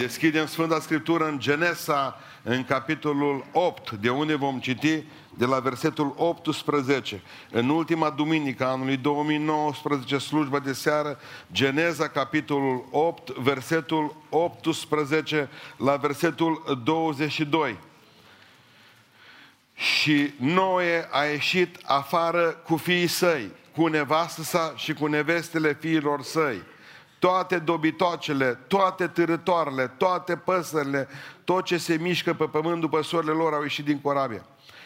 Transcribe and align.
Deschidem 0.00 0.46
Sfânta 0.46 0.80
Scriptură 0.80 1.26
în 1.26 1.38
Genesa, 1.38 2.20
în 2.42 2.64
capitolul 2.64 3.44
8, 3.52 3.90
de 3.90 4.10
unde 4.10 4.34
vom 4.34 4.60
citi 4.60 5.04
de 5.36 5.44
la 5.44 5.58
versetul 5.58 6.14
18. 6.16 7.22
În 7.50 7.68
ultima 7.68 8.10
duminică 8.10 8.64
a 8.64 8.70
anului 8.70 8.96
2019, 8.96 10.18
slujba 10.18 10.58
de 10.58 10.72
seară, 10.72 11.18
Geneza, 11.52 12.08
capitolul 12.08 12.84
8, 12.90 13.30
versetul 13.30 14.16
18 14.28 15.48
la 15.76 15.96
versetul 15.96 16.80
22. 16.84 17.78
Și 19.74 20.32
Noe 20.36 21.08
a 21.10 21.24
ieșit 21.24 21.78
afară 21.84 22.42
cu 22.42 22.76
fiii 22.76 23.06
săi, 23.06 23.50
cu 23.76 23.86
nevastă 23.86 24.42
sa 24.42 24.72
și 24.76 24.92
cu 24.92 25.06
nevestele 25.06 25.76
fiilor 25.80 26.22
săi 26.22 26.62
toate 27.20 27.58
dobitoacele, 27.58 28.58
toate 28.66 29.06
târătoarele, 29.06 29.86
toate 29.86 30.36
păsările, 30.36 31.08
tot 31.44 31.64
ce 31.64 31.76
se 31.76 31.98
mișcă 32.00 32.34
pe 32.34 32.44
pământ 32.44 32.80
după 32.80 33.02
soarele 33.02 33.32
lor 33.32 33.52
au 33.52 33.62
ieșit 33.62 33.84
din 33.84 34.00
corabie. 34.00 34.42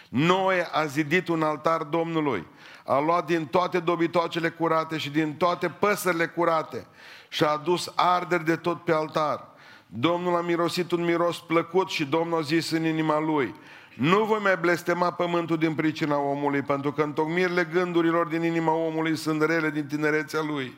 Noe 0.08 0.68
a 0.72 0.84
zidit 0.84 1.28
un 1.28 1.42
altar 1.42 1.82
Domnului, 1.82 2.46
a 2.84 2.98
luat 2.98 3.27
din 3.27 3.46
toate 3.46 3.78
dobitoacele 3.78 4.48
curate 4.48 4.96
și 4.96 5.10
din 5.10 5.34
toate 5.34 5.68
păsările 5.68 6.27
curate 6.27 6.86
și 7.28 7.44
a 7.44 7.48
adus 7.48 7.92
arderi 7.94 8.44
de 8.44 8.56
tot 8.56 8.82
pe 8.84 8.92
altar. 8.92 9.48
Domnul 9.86 10.36
a 10.36 10.41
mirosit 10.41 10.91
un 10.91 11.05
miros 11.05 11.41
plăcut 11.41 11.88
și 11.88 12.05
Domnul 12.05 12.38
a 12.38 12.42
zis 12.42 12.70
în 12.70 12.84
inima 12.84 13.20
lui, 13.20 13.55
nu 13.94 14.24
voi 14.24 14.38
mai 14.42 14.56
blestema 14.56 15.12
pământul 15.12 15.58
din 15.58 15.74
pricina 15.74 16.19
omului, 16.19 16.62
pentru 16.62 16.92
că 16.92 17.02
întocmirile 17.02 17.69
gândurilor 17.72 18.27
din 18.27 18.42
inima 18.42 18.72
omului 18.72 19.16
sunt 19.16 19.42
rele 19.42 19.70
din 19.70 19.86
tinerețea 19.86 20.42
lui 20.42 20.74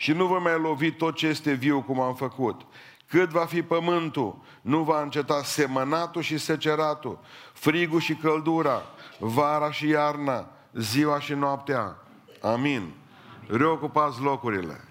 și 0.00 0.12
nu 0.12 0.26
vă 0.26 0.38
mai 0.38 0.58
lovi 0.60 0.92
tot 0.92 1.14
ce 1.14 1.26
este 1.26 1.52
viu 1.52 1.82
cum 1.82 2.00
am 2.00 2.14
făcut. 2.14 2.60
Cât 3.06 3.30
va 3.30 3.44
fi 3.44 3.62
pământul, 3.62 4.38
nu 4.60 4.82
va 4.82 5.02
înceta 5.02 5.42
semănatul 5.42 6.22
și 6.22 6.38
seceratul, 6.38 7.18
frigul 7.52 8.00
și 8.00 8.14
căldura, 8.14 8.82
vara 9.18 9.72
și 9.72 9.88
iarna, 9.88 10.48
ziua 10.72 11.20
și 11.20 11.32
noaptea. 11.32 11.96
Amin. 12.40 12.92
Reocupați 13.46 14.20
locurile. 14.20 14.84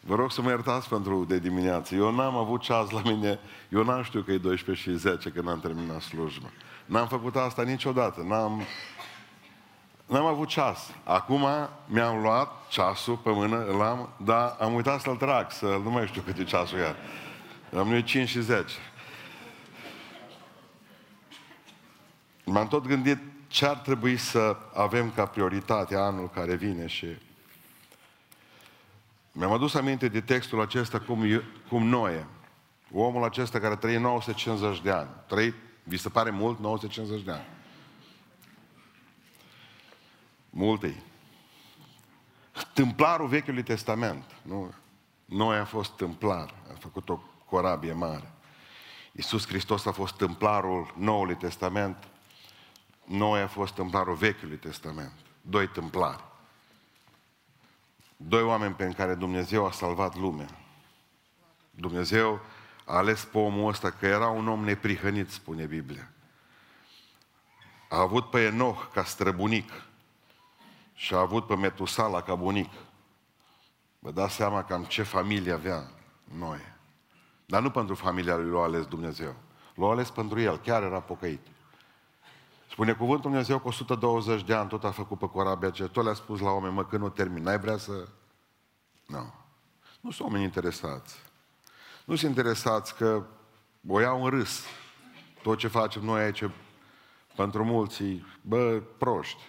Vă 0.00 0.14
rog 0.14 0.32
să 0.32 0.42
mă 0.42 0.48
iertați 0.48 0.88
pentru 0.88 1.24
de 1.24 1.38
dimineață. 1.38 1.94
Eu 1.94 2.14
n-am 2.14 2.36
avut 2.36 2.60
ceas 2.60 2.90
la 2.90 3.00
mine, 3.04 3.38
eu 3.68 3.84
n-am 3.84 4.02
știut 4.02 4.24
că 4.24 4.32
e 4.32 4.38
12 4.38 4.90
și 4.90 4.96
10 4.96 5.30
când 5.30 5.48
am 5.48 5.60
terminat 5.60 6.00
slujba. 6.00 6.50
N-am 6.86 7.08
făcut 7.08 7.36
asta 7.36 7.62
niciodată, 7.62 8.24
n-am 8.28 8.62
N-am 10.10 10.26
avut 10.26 10.48
ceas. 10.48 10.90
Acum 11.04 11.46
mi-am 11.86 12.22
luat 12.22 12.68
ceasul 12.68 13.16
pe 13.16 13.30
mână, 13.30 13.64
îl 13.64 13.82
am, 13.82 14.08
dar 14.24 14.56
am 14.60 14.74
uitat 14.74 15.00
să-l 15.00 15.16
trag, 15.16 15.50
să 15.50 15.66
nu 15.66 15.90
mai 15.90 16.06
știu 16.06 16.22
cât 16.22 16.38
e 16.38 16.44
ceasul 16.44 16.78
iar. 16.78 16.96
Am 17.76 17.88
nu 17.88 18.00
5 18.00 18.28
și 18.28 18.40
10. 18.40 18.64
M-am 22.44 22.68
tot 22.68 22.86
gândit 22.86 23.18
ce 23.48 23.66
ar 23.66 23.76
trebui 23.76 24.16
să 24.16 24.56
avem 24.74 25.10
ca 25.10 25.26
prioritate 25.26 25.96
anul 25.96 26.30
care 26.30 26.54
vine 26.54 26.86
și 26.86 27.06
mi-am 29.32 29.52
adus 29.52 29.74
aminte 29.74 30.08
de 30.08 30.20
textul 30.20 30.60
acesta 30.60 31.00
cum, 31.00 31.42
cum 31.68 31.86
Noe, 31.86 32.26
omul 32.92 33.24
acesta 33.24 33.60
care 33.60 33.76
trăie 33.76 33.98
950 33.98 34.80
de 34.80 34.90
ani. 34.90 35.08
Trăi, 35.26 35.54
vi 35.82 35.96
se 35.96 36.08
pare 36.08 36.30
mult 36.30 36.60
950 36.60 37.22
de 37.22 37.30
ani? 37.30 37.58
Multe. 40.50 41.02
Tâmplarul 42.72 43.28
Vechiului 43.28 43.62
Testament. 43.62 44.24
Nu? 44.42 44.74
Noi 45.24 45.56
a 45.56 45.64
fost 45.64 45.90
tâmplar. 45.90 46.54
A 46.70 46.74
făcut 46.78 47.08
o 47.08 47.20
corabie 47.44 47.92
mare. 47.92 48.32
Iisus 49.12 49.46
Hristos 49.46 49.86
a 49.86 49.92
fost 49.92 50.14
tâmplarul 50.14 50.94
Noului 50.96 51.36
Testament. 51.36 52.08
Noi 53.04 53.40
a 53.40 53.46
fost 53.46 53.74
tâmplarul 53.74 54.14
Vechiului 54.14 54.56
Testament. 54.56 55.12
Doi 55.40 55.68
tâmplari. 55.68 56.24
Doi 58.16 58.42
oameni 58.42 58.74
pe 58.74 58.88
care 58.96 59.14
Dumnezeu 59.14 59.66
a 59.66 59.70
salvat 59.70 60.16
lumea. 60.16 60.58
Dumnezeu 61.70 62.40
a 62.84 62.96
ales 62.96 63.24
pe 63.24 63.38
omul 63.38 63.68
ăsta 63.68 63.90
că 63.90 64.06
era 64.06 64.28
un 64.28 64.48
om 64.48 64.64
neprihănit, 64.64 65.30
spune 65.30 65.64
Biblia. 65.64 66.10
A 67.88 68.00
avut 68.00 68.30
pe 68.30 68.44
Enoch 68.44 68.92
ca 68.92 69.04
străbunic 69.04 69.70
și 71.00 71.14
a 71.14 71.18
avut 71.18 71.46
pe 71.46 71.56
Metusala 71.56 72.22
ca 72.22 72.34
bunic. 72.34 72.70
Vă 73.98 74.10
dați 74.10 74.34
seama 74.34 74.64
cam 74.64 74.84
ce 74.84 75.02
familie 75.02 75.52
avea 75.52 75.90
noi. 76.38 76.58
Dar 77.46 77.62
nu 77.62 77.70
pentru 77.70 77.94
familia 77.94 78.36
lui 78.36 78.50
l-a 78.50 78.62
ales 78.62 78.86
Dumnezeu. 78.86 79.34
L-a 79.74 79.88
ales 79.88 80.10
pentru 80.10 80.40
el, 80.40 80.58
chiar 80.58 80.82
era 80.82 81.00
pocăit. 81.00 81.46
Spune 82.70 82.92
cuvântul 82.92 83.30
Dumnezeu 83.30 83.58
că 83.58 83.68
120 83.68 84.44
de 84.44 84.54
ani 84.54 84.68
tot 84.68 84.84
a 84.84 84.90
făcut 84.90 85.18
pe 85.18 85.28
corabia 85.28 85.70
ce 85.70 85.88
tot 85.88 86.04
le-a 86.04 86.14
spus 86.14 86.40
la 86.40 86.50
oameni, 86.50 86.74
mă, 86.74 86.84
când 86.84 87.02
nu 87.02 87.08
termin, 87.08 87.42
n-ai 87.42 87.58
vrea 87.58 87.76
să... 87.76 88.08
Nu. 89.06 89.32
Nu 90.00 90.10
sunt 90.10 90.28
oameni 90.28 90.44
interesați. 90.44 91.14
Nu 92.04 92.14
sunt 92.14 92.36
interesați 92.36 92.94
că 92.94 93.24
o 93.88 94.00
iau 94.00 94.24
în 94.24 94.30
râs. 94.30 94.64
Tot 95.42 95.58
ce 95.58 95.68
facem 95.68 96.02
noi 96.02 96.22
aici, 96.22 96.44
pentru 97.36 97.64
mulți, 97.64 98.02
bă, 98.42 98.82
proști. 98.98 99.42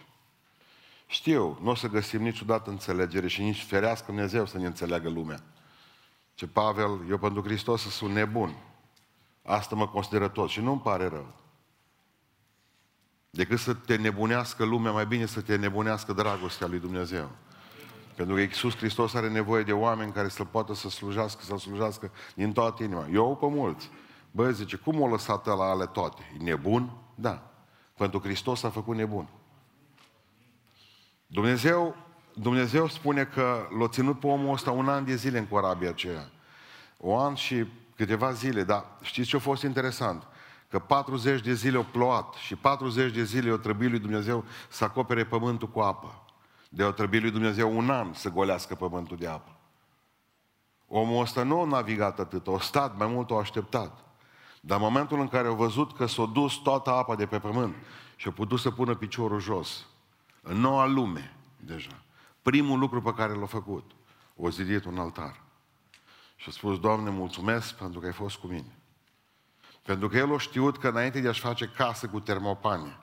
Știu, 1.12 1.58
nu 1.62 1.70
o 1.70 1.76
să 1.76 1.88
găsim 1.88 2.22
niciodată 2.22 2.70
înțelegere 2.70 3.28
și 3.28 3.42
nici 3.42 3.64
ferească 3.64 4.06
Dumnezeu 4.06 4.46
să 4.46 4.58
ne 4.58 4.66
înțeleagă 4.66 5.10
lumea. 5.10 5.44
Ce 6.34 6.48
Pavel, 6.48 7.06
eu 7.10 7.18
pentru 7.18 7.42
Hristos 7.42 7.82
sunt 7.82 8.14
nebun. 8.14 8.56
Asta 9.44 9.76
mă 9.76 9.88
consideră 9.88 10.28
tot 10.28 10.50
și 10.50 10.62
nu-mi 10.62 10.80
pare 10.80 11.08
rău. 11.08 11.34
Decât 13.30 13.60
să 13.60 13.74
te 13.74 13.96
nebunească 13.96 14.64
lumea, 14.64 14.92
mai 14.92 15.06
bine 15.06 15.26
să 15.26 15.42
te 15.42 15.56
nebunească 15.56 16.14
dragostea 16.14 16.68
lui 16.68 16.80
Dumnezeu. 16.80 17.30
Pentru 18.16 18.36
că 18.36 18.42
Iisus 18.42 18.76
Hristos 18.76 19.14
are 19.14 19.30
nevoie 19.30 19.64
de 19.64 19.74
oameni 19.74 20.12
care 20.12 20.28
să 20.28 20.44
poată 20.44 20.74
să 20.74 20.90
slujească, 20.90 21.44
să 21.44 21.56
slujească 21.58 22.12
din 22.36 22.54
toată 22.54 22.84
inima. 22.84 23.08
Eu 23.08 23.36
pe 23.36 23.48
mulți. 23.48 23.90
Băi, 24.32 24.54
zice, 24.54 24.76
cum 24.76 25.02
o 25.02 25.08
lăsat 25.08 25.46
la 25.46 25.64
ale 25.64 25.86
toate? 25.86 26.32
E 26.40 26.44
nebun? 26.44 26.92
Da. 27.16 27.52
Pentru 27.98 28.20
Hristos 28.20 28.64
a 28.64 28.70
făcut 28.70 28.96
nebun. 28.96 29.28
Dumnezeu, 31.34 31.96
Dumnezeu 32.34 32.88
spune 32.88 33.24
că 33.24 33.68
l-a 33.80 33.88
ținut 33.88 34.20
pe 34.20 34.28
omul 34.28 34.54
ăsta 34.54 34.72
un 34.72 34.90
an 34.90 35.06
de 35.06 35.16
zile 35.16 35.38
în 35.38 35.48
corabia 35.48 35.90
aceea. 35.90 36.32
O 36.98 37.20
an 37.20 37.36
și 37.36 37.66
câteva 37.96 38.32
zile, 38.32 38.64
dar 38.64 38.86
știți 39.02 39.28
ce 39.28 39.36
a 39.36 39.40
fost 39.40 39.64
interesant? 39.64 40.28
Că 40.68 40.80
40 40.80 41.42
de 41.42 41.54
zile 41.54 41.78
au 41.78 41.86
plouat 41.92 42.34
și 42.34 42.56
40 42.56 43.14
de 43.14 43.24
zile 43.24 43.50
au 43.50 43.58
trebuit 43.58 43.90
lui 43.90 44.00
Dumnezeu 44.00 44.46
să 44.70 44.84
acopere 44.84 45.26
pământul 45.26 45.68
cu 45.68 45.80
apă. 45.80 46.24
De 46.70 46.84
au 46.84 46.92
trebuit 46.92 47.22
lui 47.22 47.32
Dumnezeu 47.32 47.78
un 47.78 47.90
an 47.90 48.14
să 48.14 48.30
golească 48.30 48.76
pământul 48.76 49.18
de 49.18 49.28
apă. 49.28 49.56
Omul 50.88 51.22
ăsta 51.22 51.44
nu 51.44 51.62
a 51.62 51.66
navigat 51.66 52.20
atât, 52.20 52.48
a 52.48 52.60
stat, 52.60 52.98
mai 52.98 53.08
mult 53.08 53.32
a 53.32 53.36
așteptat. 53.36 54.06
Dar 54.62 54.78
în 54.78 54.84
momentul 54.84 55.20
în 55.20 55.28
care 55.28 55.48
au 55.48 55.56
văzut 55.56 55.96
că 55.96 56.06
s-a 56.06 56.26
dus 56.26 56.54
toată 56.54 56.92
apa 56.92 57.16
de 57.16 57.26
pe 57.26 57.40
pământ 57.40 57.76
și 58.16 58.28
a 58.28 58.32
putut 58.32 58.60
să 58.60 58.72
pună 58.72 58.96
piciorul 58.96 59.40
jos, 59.40 59.86
în 60.42 60.60
noua 60.60 60.86
lume, 60.86 61.36
deja. 61.58 62.04
Primul 62.42 62.80
lucru 62.80 63.02
pe 63.02 63.14
care 63.14 63.34
l-a 63.34 63.46
făcut, 63.46 63.92
o 64.36 64.50
zidit 64.50 64.86
un 64.86 64.98
altar. 64.98 65.42
Și 66.36 66.50
a 66.50 66.52
spus, 66.52 66.80
Doamne, 66.80 67.10
mulțumesc 67.10 67.74
pentru 67.74 68.00
că 68.00 68.06
ai 68.06 68.14
fost 68.14 68.38
cu 68.38 68.48
mine. 68.48 68.76
Pentru 69.84 70.10
că 70.10 70.18
el 70.18 70.34
a 70.34 70.38
știut 70.38 70.78
că 70.78 70.88
înainte 70.88 71.20
de 71.20 71.28
a-și 71.28 71.42
face 71.42 71.66
casă 71.76 72.08
cu 72.08 72.20
termopane, 72.20 72.98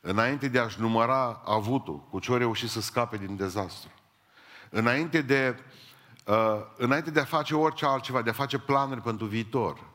înainte 0.00 0.48
de 0.48 0.58
a-și 0.58 0.80
număra 0.80 1.42
avutul, 1.44 2.00
cu 2.10 2.18
ce 2.18 2.32
a 2.32 2.36
reușit 2.36 2.68
să 2.68 2.80
scape 2.80 3.16
din 3.16 3.36
dezastru, 3.36 3.90
înainte 4.70 5.22
de, 5.22 5.58
uh, 6.26 6.60
înainte 6.76 7.10
de 7.10 7.20
a 7.20 7.24
face 7.24 7.54
orice 7.54 7.86
altceva, 7.86 8.22
de 8.22 8.30
a 8.30 8.32
face 8.32 8.58
planuri 8.58 9.00
pentru 9.00 9.26
viitor, 9.26 9.91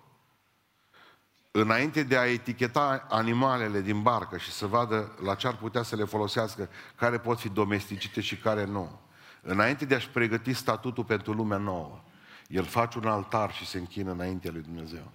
înainte 1.61 2.03
de 2.03 2.17
a 2.17 2.25
eticheta 2.31 3.05
animalele 3.09 3.81
din 3.81 4.01
barcă 4.01 4.37
și 4.37 4.51
să 4.51 4.65
vadă 4.65 5.11
la 5.23 5.35
ce 5.35 5.47
ar 5.47 5.55
putea 5.55 5.83
să 5.83 5.95
le 5.95 6.03
folosească, 6.03 6.69
care 6.95 7.17
pot 7.17 7.39
fi 7.39 7.49
domesticite 7.49 8.21
și 8.21 8.37
care 8.37 8.65
nu, 8.65 8.99
înainte 9.41 9.85
de 9.85 9.95
a-și 9.95 10.09
pregăti 10.09 10.53
statutul 10.53 11.03
pentru 11.03 11.31
lumea 11.31 11.57
nouă, 11.57 12.01
el 12.47 12.63
face 12.63 12.97
un 12.97 13.07
altar 13.07 13.53
și 13.53 13.65
se 13.65 13.77
închină 13.77 14.11
înaintea 14.11 14.51
lui 14.51 14.61
Dumnezeu. 14.61 15.11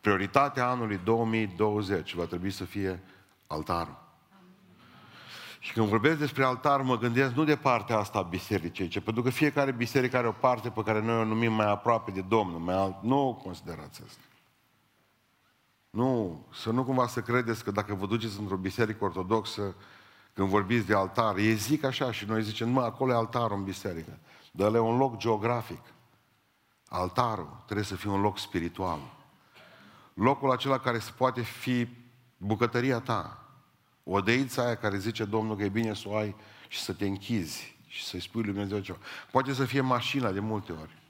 Prioritatea 0.00 0.68
anului 0.68 1.00
2020 1.04 2.14
va 2.14 2.24
trebui 2.24 2.50
să 2.50 2.64
fie 2.64 3.02
altarul. 3.46 4.02
Și 5.58 5.72
când 5.72 5.88
vorbesc 5.88 6.18
despre 6.18 6.44
altar, 6.44 6.80
mă 6.80 6.98
gândesc 6.98 7.32
nu 7.34 7.44
de 7.44 7.56
partea 7.56 7.98
asta 7.98 8.18
a 8.18 8.22
bisericii, 8.22 8.88
ci 8.88 9.00
pentru 9.00 9.22
că 9.22 9.30
fiecare 9.30 9.72
biserică 9.72 10.16
are 10.16 10.26
o 10.26 10.32
parte 10.32 10.70
pe 10.70 10.82
care 10.82 11.00
noi 11.00 11.16
o 11.16 11.24
numim 11.24 11.52
mai 11.52 11.70
aproape 11.70 12.10
de 12.10 12.20
Domnul. 12.20 12.58
Mai 12.58 12.74
alt... 12.74 13.02
Nu 13.02 13.40
considerați 13.44 14.02
asta. 14.06 14.22
Nu, 15.94 16.44
să 16.52 16.70
nu 16.70 16.84
cumva 16.84 17.06
să 17.06 17.20
credeți 17.20 17.64
că 17.64 17.70
dacă 17.70 17.94
vă 17.94 18.06
duceți 18.06 18.40
într-o 18.40 18.56
biserică 18.56 19.04
ortodoxă, 19.04 19.74
când 20.32 20.48
vorbiți 20.48 20.86
de 20.86 20.94
altar, 20.94 21.36
ei 21.36 21.54
zic 21.54 21.84
așa 21.84 22.12
și 22.12 22.24
noi 22.24 22.42
zicem, 22.42 22.68
mă, 22.68 22.82
acolo 22.82 23.12
e 23.12 23.16
altarul 23.16 23.56
în 23.56 23.64
biserică. 23.64 24.18
Dă-le 24.50 24.78
un 24.78 24.96
loc 24.96 25.16
geografic. 25.16 25.80
Altarul 26.88 27.62
trebuie 27.64 27.86
să 27.86 27.96
fie 27.96 28.10
un 28.10 28.20
loc 28.20 28.38
spiritual. 28.38 28.98
Locul 30.14 30.50
acela 30.50 30.78
care 30.78 30.98
se 30.98 31.10
poate 31.16 31.40
fi 31.40 31.88
bucătăria 32.36 33.00
ta. 33.00 33.48
Odeița 34.04 34.64
aia 34.64 34.76
care 34.76 34.98
zice 34.98 35.24
Domnul 35.24 35.56
că 35.56 35.62
e 35.62 35.68
bine 35.68 35.94
să 35.94 36.04
o 36.08 36.16
ai 36.16 36.36
și 36.68 36.80
să 36.80 36.92
te 36.92 37.06
închizi 37.06 37.76
și 37.86 38.04
să-i 38.04 38.20
spui 38.20 38.42
lui 38.42 38.52
Dumnezeu 38.52 38.78
ceva. 38.78 38.98
Poate 39.30 39.52
să 39.52 39.64
fie 39.64 39.80
mașina 39.80 40.30
de 40.30 40.40
multe 40.40 40.72
ori. 40.72 41.02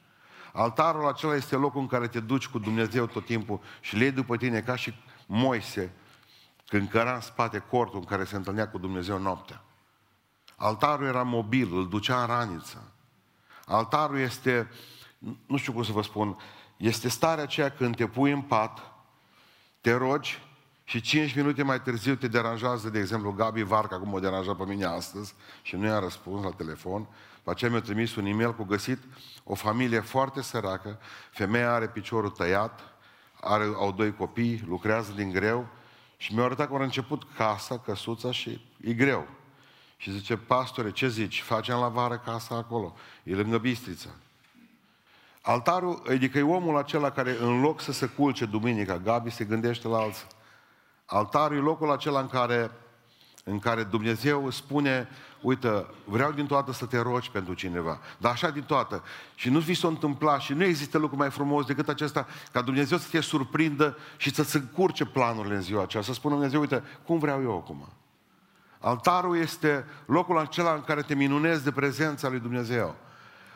Altarul 0.56 1.09
acela 1.09 1.35
este 1.35 1.56
locul 1.56 1.81
în 1.81 1.87
care 1.87 2.09
te 2.09 2.21
duci 2.21 2.49
cu 2.49 2.59
Dumnezeu 2.59 3.06
tot 3.06 3.25
timpul 3.25 3.61
și 3.81 3.97
le 3.97 4.03
iei 4.03 4.12
după 4.12 4.37
tine 4.37 4.61
ca 4.61 4.77
și 4.77 4.95
Moise 5.27 5.93
când 6.67 6.89
căra 6.89 7.15
în 7.15 7.21
spate 7.21 7.59
cortul 7.59 7.99
în 7.99 8.05
care 8.05 8.25
se 8.25 8.37
întâlnea 8.37 8.69
cu 8.69 8.79
Dumnezeu 8.79 9.19
noaptea. 9.19 9.65
Altarul 10.56 11.06
era 11.06 11.23
mobil, 11.23 11.77
îl 11.77 11.89
ducea 11.89 12.21
în 12.21 12.27
raniță. 12.27 12.93
Altarul 13.67 14.19
este, 14.19 14.71
nu 15.47 15.56
știu 15.56 15.73
cum 15.73 15.83
să 15.83 15.93
vă 15.93 16.03
spun, 16.03 16.37
este 16.77 17.09
starea 17.09 17.43
aceea 17.43 17.71
când 17.71 17.97
te 17.97 18.06
pui 18.06 18.31
în 18.31 18.43
pat, 18.43 18.93
te 19.81 19.93
rogi 19.93 20.43
și 20.85 21.01
5 21.01 21.35
minute 21.35 21.62
mai 21.62 21.83
târziu 21.83 22.15
te 22.15 22.29
deranjează, 22.29 22.91
de 22.91 22.99
exemplu, 22.99 23.33
Gabi 23.33 23.62
Varca, 23.62 23.99
cum 23.99 24.12
o 24.12 24.21
deranja 24.21 24.55
pe 24.55 24.65
mine 24.65 24.85
astăzi 24.85 25.35
și 25.62 25.77
nu 25.77 25.87
i-a 25.87 25.99
răspuns 25.99 26.43
la 26.43 26.51
telefon. 26.51 27.09
Pe 27.44 27.50
aceea 27.50 27.70
mi-a 27.70 27.81
trimis 27.81 28.17
un 28.17 28.26
e-mail 28.26 28.55
cu 28.55 28.64
găsit 28.64 28.99
o 29.44 29.55
familie 29.55 30.00
foarte 30.00 30.43
săracă, 30.43 30.99
femeia 31.31 31.73
are 31.73 31.88
piciorul 31.88 32.31
tăiat, 32.31 32.81
are, 33.41 33.64
au 33.64 33.93
doi 33.93 34.14
copii, 34.14 34.64
lucrează 34.67 35.12
din 35.12 35.31
greu 35.31 35.67
și 36.17 36.35
mi-a 36.35 36.44
arătat 36.44 36.69
că 36.69 36.75
au 36.75 36.81
început 36.81 37.23
casa, 37.37 37.79
căsuța 37.79 38.31
și 38.31 38.67
e 38.81 38.93
greu. 38.93 39.26
Și 39.96 40.11
zice, 40.11 40.37
pastore, 40.37 40.91
ce 40.91 41.08
zici? 41.08 41.43
Facem 41.43 41.76
la 41.76 41.88
vară 41.88 42.19
casa 42.25 42.56
acolo. 42.56 42.94
E 43.23 43.35
lângă 43.35 43.58
Bistrița. 43.58 44.08
Altarul, 45.43 46.02
adică 46.08 46.38
e 46.38 46.43
omul 46.43 46.76
acela 46.76 47.11
care 47.11 47.37
în 47.41 47.61
loc 47.61 47.81
să 47.81 47.93
se 47.93 48.06
culce 48.06 48.44
duminica, 48.44 48.99
Gabi 48.99 49.31
se 49.31 49.44
gândește 49.44 49.88
la 49.88 49.99
alții. 49.99 50.26
Altarul 51.06 51.56
e 51.56 51.61
locul 51.61 51.91
acela 51.91 52.20
în 52.20 52.29
care, 52.29 52.70
în 53.44 53.58
care 53.58 53.82
Dumnezeu 53.82 54.50
spune, 54.50 55.08
uite, 55.41 55.87
vreau 56.05 56.32
din 56.32 56.46
toată 56.46 56.73
să 56.73 56.87
te 56.87 56.99
rogi 56.99 57.31
pentru 57.31 57.55
cineva, 57.55 58.00
dar 58.19 58.32
așa 58.32 58.50
din 58.50 58.62
toată. 58.62 59.02
Și 59.35 59.50
nu 59.50 59.58
vi 59.58 59.75
s-o 59.75 59.88
întâmpla 59.88 60.38
și 60.38 60.52
nu 60.52 60.64
există 60.64 60.99
lucru 60.99 61.17
mai 61.17 61.31
frumos 61.31 61.67
decât 61.67 61.88
acesta, 61.88 62.26
ca 62.52 62.62
Dumnezeu 62.62 62.99
să 62.99 63.08
te 63.11 63.20
surprindă 63.20 63.96
și 64.17 64.35
să-ți 64.35 64.56
încurce 64.56 65.05
planurile 65.05 65.55
în 65.55 65.62
ziua 65.62 65.82
aceea, 65.82 66.02
să 66.02 66.12
spună 66.12 66.35
Dumnezeu, 66.35 66.61
uite, 66.61 66.82
cum 67.06 67.19
vreau 67.19 67.43
eu 67.43 67.56
acum. 67.56 67.88
Altarul 68.79 69.37
este 69.37 69.85
locul 70.06 70.38
acela 70.38 70.73
în 70.73 70.82
care 70.82 71.02
te 71.02 71.14
minunezi 71.14 71.64
de 71.64 71.73
prezența 71.73 72.29
lui 72.29 72.41
Dumnezeu. 72.41 72.94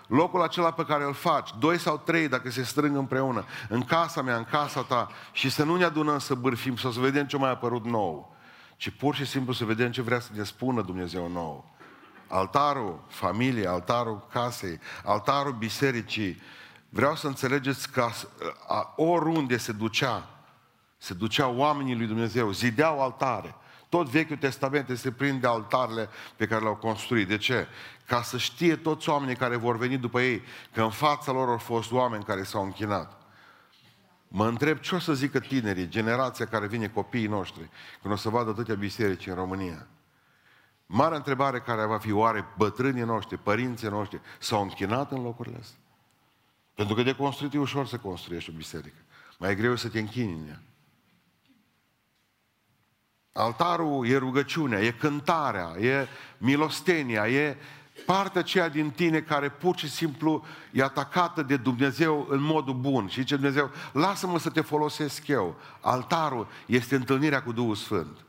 Locul 0.06 0.42
acela 0.42 0.70
pe 0.70 0.84
care 0.84 1.04
îl 1.04 1.14
faci, 1.14 1.50
doi 1.58 1.78
sau 1.78 1.98
trei 1.98 2.28
dacă 2.28 2.50
se 2.50 2.62
strâng 2.62 2.96
împreună, 2.96 3.44
în 3.68 3.82
casa 3.82 4.22
mea, 4.22 4.36
în 4.36 4.44
casa 4.44 4.82
ta, 4.82 5.08
și 5.32 5.50
să 5.50 5.64
nu 5.64 5.76
ne 5.76 5.84
adunăm 5.84 6.18
să 6.18 6.34
bârfim 6.34 6.76
sau 6.76 6.90
să 6.90 7.00
vedem 7.00 7.26
ce 7.26 7.36
mai 7.36 7.48
a 7.48 7.52
apărut 7.52 7.84
nou, 7.84 8.36
ci 8.78 8.90
pur 8.90 9.14
și 9.14 9.24
simplu 9.24 9.52
să 9.52 9.64
vedem 9.64 9.90
ce 9.90 10.02
vrea 10.02 10.20
să 10.20 10.30
ne 10.34 10.44
spună 10.44 10.82
Dumnezeu 10.82 11.28
nou. 11.28 11.76
Altarul 12.26 13.04
familiei, 13.08 13.66
altarul 13.66 14.26
casei, 14.32 14.78
altarul 15.04 15.52
bisericii, 15.52 16.40
vreau 16.88 17.16
să 17.16 17.26
înțelegeți 17.26 17.90
că 17.90 18.08
oriunde 18.96 19.56
se 19.56 19.72
ducea, 19.72 20.28
se 20.98 21.14
duceau 21.14 21.56
oamenii 21.56 21.96
lui 21.96 22.06
Dumnezeu, 22.06 22.50
zideau 22.50 23.02
altare, 23.02 23.54
tot 23.88 24.08
Vechiul 24.08 24.36
Testament 24.36 24.98
se 24.98 25.12
prinde 25.12 25.46
altarele 25.46 26.08
pe 26.36 26.46
care 26.46 26.60
le-au 26.60 26.76
construit. 26.76 27.28
De 27.28 27.36
ce? 27.36 27.66
Ca 28.06 28.22
să 28.22 28.38
știe 28.38 28.76
toți 28.76 29.08
oamenii 29.08 29.36
care 29.36 29.56
vor 29.56 29.76
veni 29.76 29.96
după 29.96 30.20
ei 30.20 30.42
că 30.72 30.82
în 30.82 30.90
fața 30.90 31.32
lor 31.32 31.48
au 31.48 31.58
fost 31.58 31.92
oameni 31.92 32.24
care 32.24 32.42
s-au 32.42 32.64
închinat. 32.64 33.17
Mă 34.28 34.46
întreb 34.46 34.78
ce 34.78 34.94
o 34.94 34.98
să 34.98 35.14
zică 35.14 35.38
tinerii, 35.38 35.88
generația 35.88 36.46
care 36.46 36.66
vine, 36.66 36.88
copiii 36.88 37.26
noștri, 37.26 37.70
când 38.02 38.14
o 38.14 38.16
să 38.16 38.28
vadă 38.28 38.50
atâtea 38.50 38.74
biserici 38.74 39.26
în 39.26 39.34
România. 39.34 39.86
Marea 40.86 41.16
întrebare 41.16 41.60
care 41.60 41.86
va 41.86 41.98
fi, 41.98 42.12
oare 42.12 42.44
bătrânii 42.56 43.02
noștri, 43.02 43.38
părinții 43.38 43.88
noștri, 43.88 44.20
s-au 44.38 44.62
închinat 44.62 45.12
în 45.12 45.22
locurile 45.22 45.56
astea? 45.60 45.78
Pentru 46.74 46.94
că 46.94 47.02
de 47.02 47.14
construit 47.14 47.54
e 47.54 47.58
ușor 47.58 47.86
să 47.86 47.98
construiești 47.98 48.50
o 48.50 48.52
biserică. 48.56 48.96
Mai 49.38 49.50
e 49.50 49.54
greu 49.54 49.76
să 49.76 49.88
te 49.88 49.98
închini 49.98 50.32
în 50.32 50.48
ea. 50.48 50.62
Altarul 53.32 54.06
e 54.06 54.16
rugăciunea, 54.16 54.80
e 54.80 54.90
cântarea, 54.90 55.76
e 55.80 56.08
milostenia, 56.38 57.28
e 57.28 57.56
partea 58.12 58.40
aceea 58.40 58.68
din 58.68 58.90
tine 58.90 59.20
care 59.20 59.48
pur 59.48 59.76
și 59.76 59.88
simplu 59.88 60.44
e 60.72 60.82
atacată 60.82 61.42
de 61.42 61.56
Dumnezeu 61.56 62.26
în 62.28 62.40
modul 62.40 62.74
bun. 62.74 63.08
Și 63.08 63.20
zice 63.20 63.34
Dumnezeu, 63.34 63.70
lasă-mă 63.92 64.38
să 64.38 64.50
te 64.50 64.60
folosesc 64.60 65.26
eu. 65.26 65.56
Altarul 65.80 66.48
este 66.66 66.94
întâlnirea 66.94 67.42
cu 67.42 67.52
Duhul 67.52 67.74
Sfânt. 67.74 68.24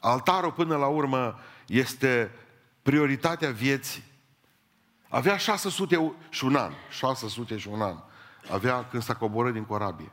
Altarul 0.00 0.52
până 0.52 0.76
la 0.76 0.86
urmă 0.86 1.38
este 1.66 2.30
prioritatea 2.82 3.50
vieții. 3.50 4.04
Avea 5.08 5.36
600 5.36 6.12
și 6.28 6.44
un 6.44 6.56
an, 6.56 6.72
600 6.90 7.56
și 7.56 7.68
un 7.68 7.80
an. 7.80 7.96
Avea 8.50 8.88
când 8.88 9.02
s-a 9.02 9.14
coborât 9.14 9.52
din 9.52 9.64
corabie. 9.64 10.12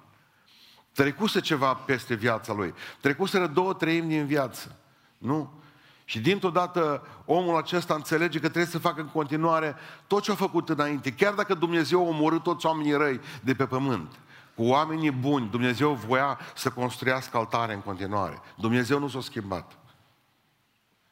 Trecuse 0.93 1.39
ceva 1.39 1.73
peste 1.73 2.13
viața 2.13 2.53
lui. 2.53 2.73
Trecuseră 3.01 3.47
două 3.47 3.73
treimi 3.73 4.07
din 4.07 4.25
viață. 4.25 4.75
Nu? 5.17 5.61
Și 6.09 6.19
dintr-o 6.19 6.49
dată 6.49 7.07
omul 7.25 7.57
acesta 7.57 7.93
înțelege 7.93 8.39
că 8.39 8.47
trebuie 8.47 8.71
să 8.71 8.79
facă 8.79 9.01
în 9.01 9.07
continuare 9.07 9.75
tot 10.07 10.23
ce 10.23 10.31
a 10.31 10.35
făcut 10.35 10.69
înainte. 10.69 11.11
Chiar 11.11 11.33
dacă 11.33 11.53
Dumnezeu 11.53 12.05
a 12.05 12.07
omorât 12.07 12.43
toți 12.43 12.65
oamenii 12.65 12.93
răi 12.93 13.19
de 13.41 13.53
pe 13.53 13.65
pământ. 13.65 14.11
Cu 14.55 14.63
oamenii 14.63 15.11
buni, 15.11 15.49
Dumnezeu 15.49 15.93
voia 15.93 16.39
să 16.55 16.69
construiască 16.69 17.37
altare 17.37 17.73
în 17.73 17.79
continuare. 17.79 18.41
Dumnezeu 18.55 18.99
nu 18.99 19.07
s-a 19.07 19.21
schimbat. 19.21 19.77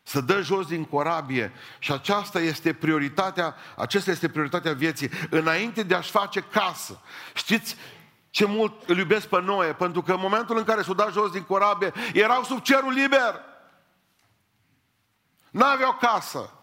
Să 0.03 0.21
dă 0.21 0.41
jos 0.41 0.67
din 0.67 0.83
corabie 0.83 1.51
și 1.79 1.91
aceasta 1.91 2.39
este 2.39 2.73
prioritatea, 2.73 3.55
acesta 3.77 4.11
este 4.11 4.29
prioritatea 4.29 4.73
vieții. 4.73 5.09
Înainte 5.29 5.83
de 5.83 5.95
a-și 5.95 6.11
face 6.11 6.39
casă. 6.39 7.01
Știți, 7.33 7.75
ce 8.29 8.45
mult 8.45 8.73
îl 8.89 8.97
iubesc 8.97 9.27
pe 9.27 9.41
Noe, 9.41 9.73
pentru 9.73 10.01
că 10.01 10.11
în 10.11 10.19
momentul 10.21 10.57
în 10.57 10.63
care 10.63 10.81
s-au 10.81 10.93
dat 10.93 11.11
jos 11.11 11.31
din 11.31 11.43
corabie, 11.43 11.93
erau 12.13 12.43
sub 12.43 12.61
cerul 12.61 12.91
liber. 12.91 13.53
N-aveau 15.55 15.97
casă. 15.97 16.53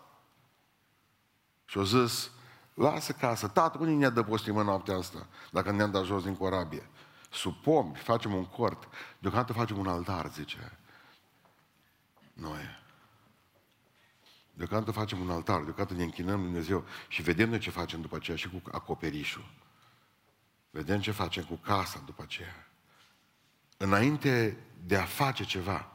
Și 1.65 1.79
au 1.79 1.85
zis, 1.85 2.31
lasă 2.75 3.13
casă. 3.13 3.49
Tată, 3.49 3.79
unde 3.79 3.93
ne 3.93 4.05
adăpostim 4.05 4.57
în 4.57 4.65
noaptea 4.65 4.97
asta, 4.97 5.27
dacă 5.51 5.71
ne-am 5.71 5.91
dat 5.91 6.05
jos 6.05 6.23
din 6.23 6.37
corabie? 6.37 6.89
Sub 7.31 7.55
pomi, 7.55 7.95
facem 7.95 8.35
un 8.35 8.45
cort. 8.45 8.89
Deocamdată 9.19 9.53
facem 9.53 9.79
un 9.79 9.87
altar, 9.87 10.31
zice 10.31 10.79
Noe. 12.33 12.83
Deocamdată 14.55 14.91
facem 14.91 15.21
un 15.21 15.31
altar, 15.31 15.63
deocamdată 15.63 15.95
ne 15.95 16.03
închinăm 16.03 16.43
Dumnezeu 16.43 16.85
și 17.09 17.23
vedem 17.23 17.49
noi 17.49 17.59
ce 17.59 17.71
facem 17.71 18.01
după 18.01 18.17
aceea 18.17 18.37
și 18.37 18.49
cu 18.49 18.63
acoperișul. 18.73 19.51
Vedem 20.71 21.01
ce 21.01 21.11
facem 21.11 21.45
cu 21.45 21.55
casa 21.55 22.03
după 22.05 22.23
aceea. 22.23 22.67
Înainte 23.77 24.59
de 24.85 24.97
a 24.97 25.05
face 25.05 25.45
ceva, 25.45 25.93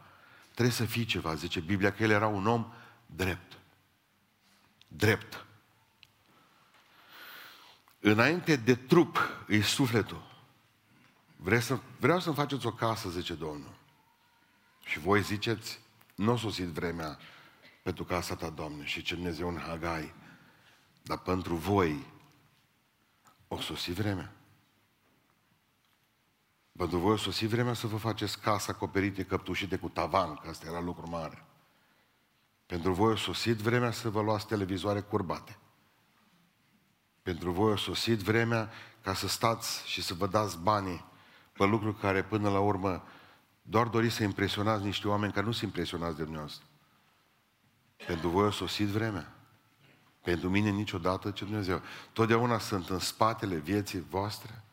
trebuie 0.52 0.76
să 0.76 0.86
fii 0.86 1.06
ceva. 1.06 1.34
Zice 1.34 1.60
Biblia 1.60 1.92
că 1.92 2.04
el 2.04 2.10
era 2.10 2.28
un 2.28 2.48
om 2.48 2.72
drept. 3.08 3.58
Drept. 4.88 5.46
Înainte 8.00 8.56
de 8.56 8.76
trup 8.76 9.18
e 9.48 9.62
sufletul. 9.62 10.26
Vreau, 11.36 11.62
să, 11.62 11.80
vreau 12.00 12.20
să-mi 12.20 12.36
faceți 12.36 12.66
o 12.66 12.72
casă, 12.72 13.10
zice 13.10 13.34
Domnul. 13.34 13.76
Și 14.84 15.00
voi 15.00 15.22
ziceți, 15.22 15.80
nu 16.16 16.32
o 16.32 16.38
sosit 16.38 16.66
vremea 16.66 17.18
pentru 17.84 18.04
casa 18.04 18.36
ta, 18.36 18.50
Doamne, 18.50 18.86
și 18.86 19.02
ce 19.02 19.16
Dumnezeu 19.16 19.48
în 19.48 19.60
Hagai, 19.60 20.14
dar 21.04 21.18
pentru 21.18 21.56
voi 21.56 22.06
o 23.48 23.62
sosi 23.62 23.92
vremea. 23.92 24.34
Pentru 26.78 26.98
voi 26.98 27.12
o 27.12 27.18
sosi 27.18 27.46
vremea 27.46 27.74
să 27.74 27.88
vă 27.88 27.98
faceți 27.98 28.40
casa 28.40 28.72
acoperite, 28.72 29.24
căptușite 29.24 29.78
cu 29.78 29.90
tavan, 29.90 30.36
că 30.36 30.50
asta 30.50 30.68
era 30.68 30.80
lucru 30.80 31.10
mare. 31.10 31.46
Pentru 32.68 32.94
voi 32.94 33.12
o 33.12 33.16
sosit 33.16 33.58
vremea 33.58 33.92
să 33.92 34.10
vă 34.10 34.22
luați 34.22 34.48
televizoare 34.48 35.02
curbate. 35.02 35.58
Pentru 37.22 37.52
voi 37.52 37.72
o 37.72 37.76
sosit 37.76 38.20
vremea 38.20 38.70
ca 39.02 39.14
să 39.14 39.28
stați 39.28 39.88
și 39.88 40.02
să 40.02 40.14
vă 40.14 40.28
dați 40.28 40.60
banii 40.60 41.06
pe 41.54 41.66
lucruri 41.66 41.98
care 41.98 42.24
până 42.24 42.50
la 42.50 42.60
urmă 42.60 43.04
doar 43.62 43.88
doriți 43.88 44.16
să 44.16 44.24
impresionați 44.24 44.84
niște 44.84 45.08
oameni 45.08 45.34
care 45.34 45.46
nu 45.46 45.52
sunt 45.52 45.64
impresionați 45.64 46.16
de 46.16 46.24
dumneavoastră. 46.24 46.66
Pentru 48.06 48.30
voi 48.30 48.46
o 48.46 48.52
sosit 48.52 48.88
vremea. 48.88 49.36
Pentru 50.24 50.50
mine 50.50 50.70
niciodată 50.70 51.32
ce 51.32 51.46
Dumnezeu. 51.46 51.82
Totdeauna 52.14 52.60
sunt 52.60 52.90
în 52.90 53.00
spatele 53.00 53.56
vieții 53.56 54.06
voastre. 54.10 54.64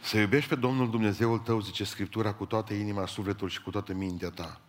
Să 0.00 0.18
iubești 0.18 0.48
pe 0.48 0.54
Domnul 0.54 0.90
Dumnezeul 0.90 1.38
tău, 1.38 1.60
zice 1.60 1.84
Scriptura, 1.84 2.34
cu 2.34 2.46
toată 2.46 2.74
inima, 2.74 3.06
sufletul 3.06 3.48
și 3.48 3.62
cu 3.62 3.70
toată 3.70 3.92
mintea 3.92 4.30
ta. 4.30 4.60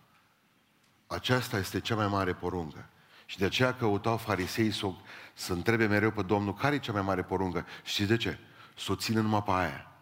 Aceasta 1.08 1.58
este 1.58 1.80
cea 1.80 1.94
mai 1.94 2.08
mare 2.08 2.34
poruncă. 2.34 2.88
Și 3.26 3.38
de 3.38 3.44
aceea 3.44 3.74
căutau 3.74 4.16
farisei 4.16 4.70
să, 4.70 4.90
să 5.34 5.52
întrebe 5.52 5.86
mereu 5.86 6.10
pe 6.10 6.22
Domnul 6.22 6.54
care 6.54 6.74
e 6.74 6.78
cea 6.78 6.92
mai 6.92 7.02
mare 7.02 7.22
poruncă. 7.22 7.66
Și 7.84 8.04
de 8.04 8.16
ce? 8.16 8.38
Să 8.76 8.92
o 8.92 8.94
țină 8.94 9.20
numai 9.20 9.42
pe 9.42 9.50
aia. 9.50 9.92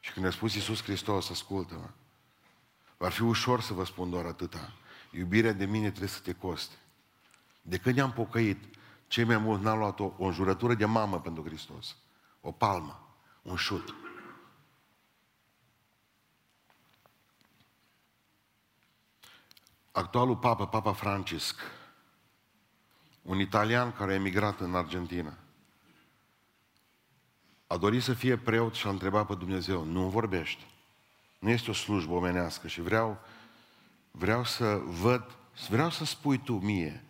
Și 0.00 0.12
când 0.12 0.26
a 0.26 0.30
spus 0.30 0.54
Iisus 0.54 0.82
Hristos, 0.82 1.30
ascultă-mă, 1.30 1.88
va 2.96 3.08
fi 3.08 3.22
ușor 3.22 3.60
să 3.60 3.72
vă 3.72 3.84
spun 3.84 4.10
doar 4.10 4.24
atâta. 4.24 4.72
Iubirea 5.10 5.52
de 5.52 5.64
mine 5.64 5.88
trebuie 5.88 6.08
să 6.08 6.20
te 6.20 6.32
coste. 6.32 6.74
De 7.62 7.76
când 7.76 7.96
ne-am 7.96 8.12
pocăit, 8.12 8.64
cei 9.06 9.24
mai 9.24 9.38
mulți 9.38 9.64
n-au 9.64 9.76
luat 9.76 10.00
o, 10.00 10.12
o 10.16 10.24
înjurătură 10.24 10.74
de 10.74 10.84
mamă 10.84 11.20
pentru 11.20 11.42
Hristos. 11.44 11.96
O 12.40 12.52
palmă, 12.52 13.16
un 13.42 13.56
șut. 13.56 13.94
Actualul 19.96 20.36
papă, 20.36 20.66
Papa 20.66 20.92
Francisc, 20.92 21.60
un 23.22 23.40
italian 23.40 23.92
care 23.92 24.12
a 24.12 24.14
emigrat 24.14 24.60
în 24.60 24.74
Argentina, 24.74 25.34
a 27.66 27.76
dorit 27.76 28.02
să 28.02 28.14
fie 28.14 28.36
preot 28.36 28.74
și 28.74 28.86
a 28.86 28.90
întrebat 28.90 29.26
pe 29.26 29.34
Dumnezeu, 29.34 29.84
nu 29.84 30.08
vorbește. 30.08 30.62
Nu 31.38 31.50
este 31.50 31.70
o 31.70 31.72
slujbă 31.72 32.12
omenească 32.12 32.68
și 32.68 32.80
vreau, 32.80 33.18
vreau 34.10 34.44
să 34.44 34.80
văd, 34.84 35.36
vreau 35.68 35.90
să 35.90 36.04
spui 36.04 36.38
tu 36.38 36.52
mie 36.52 37.04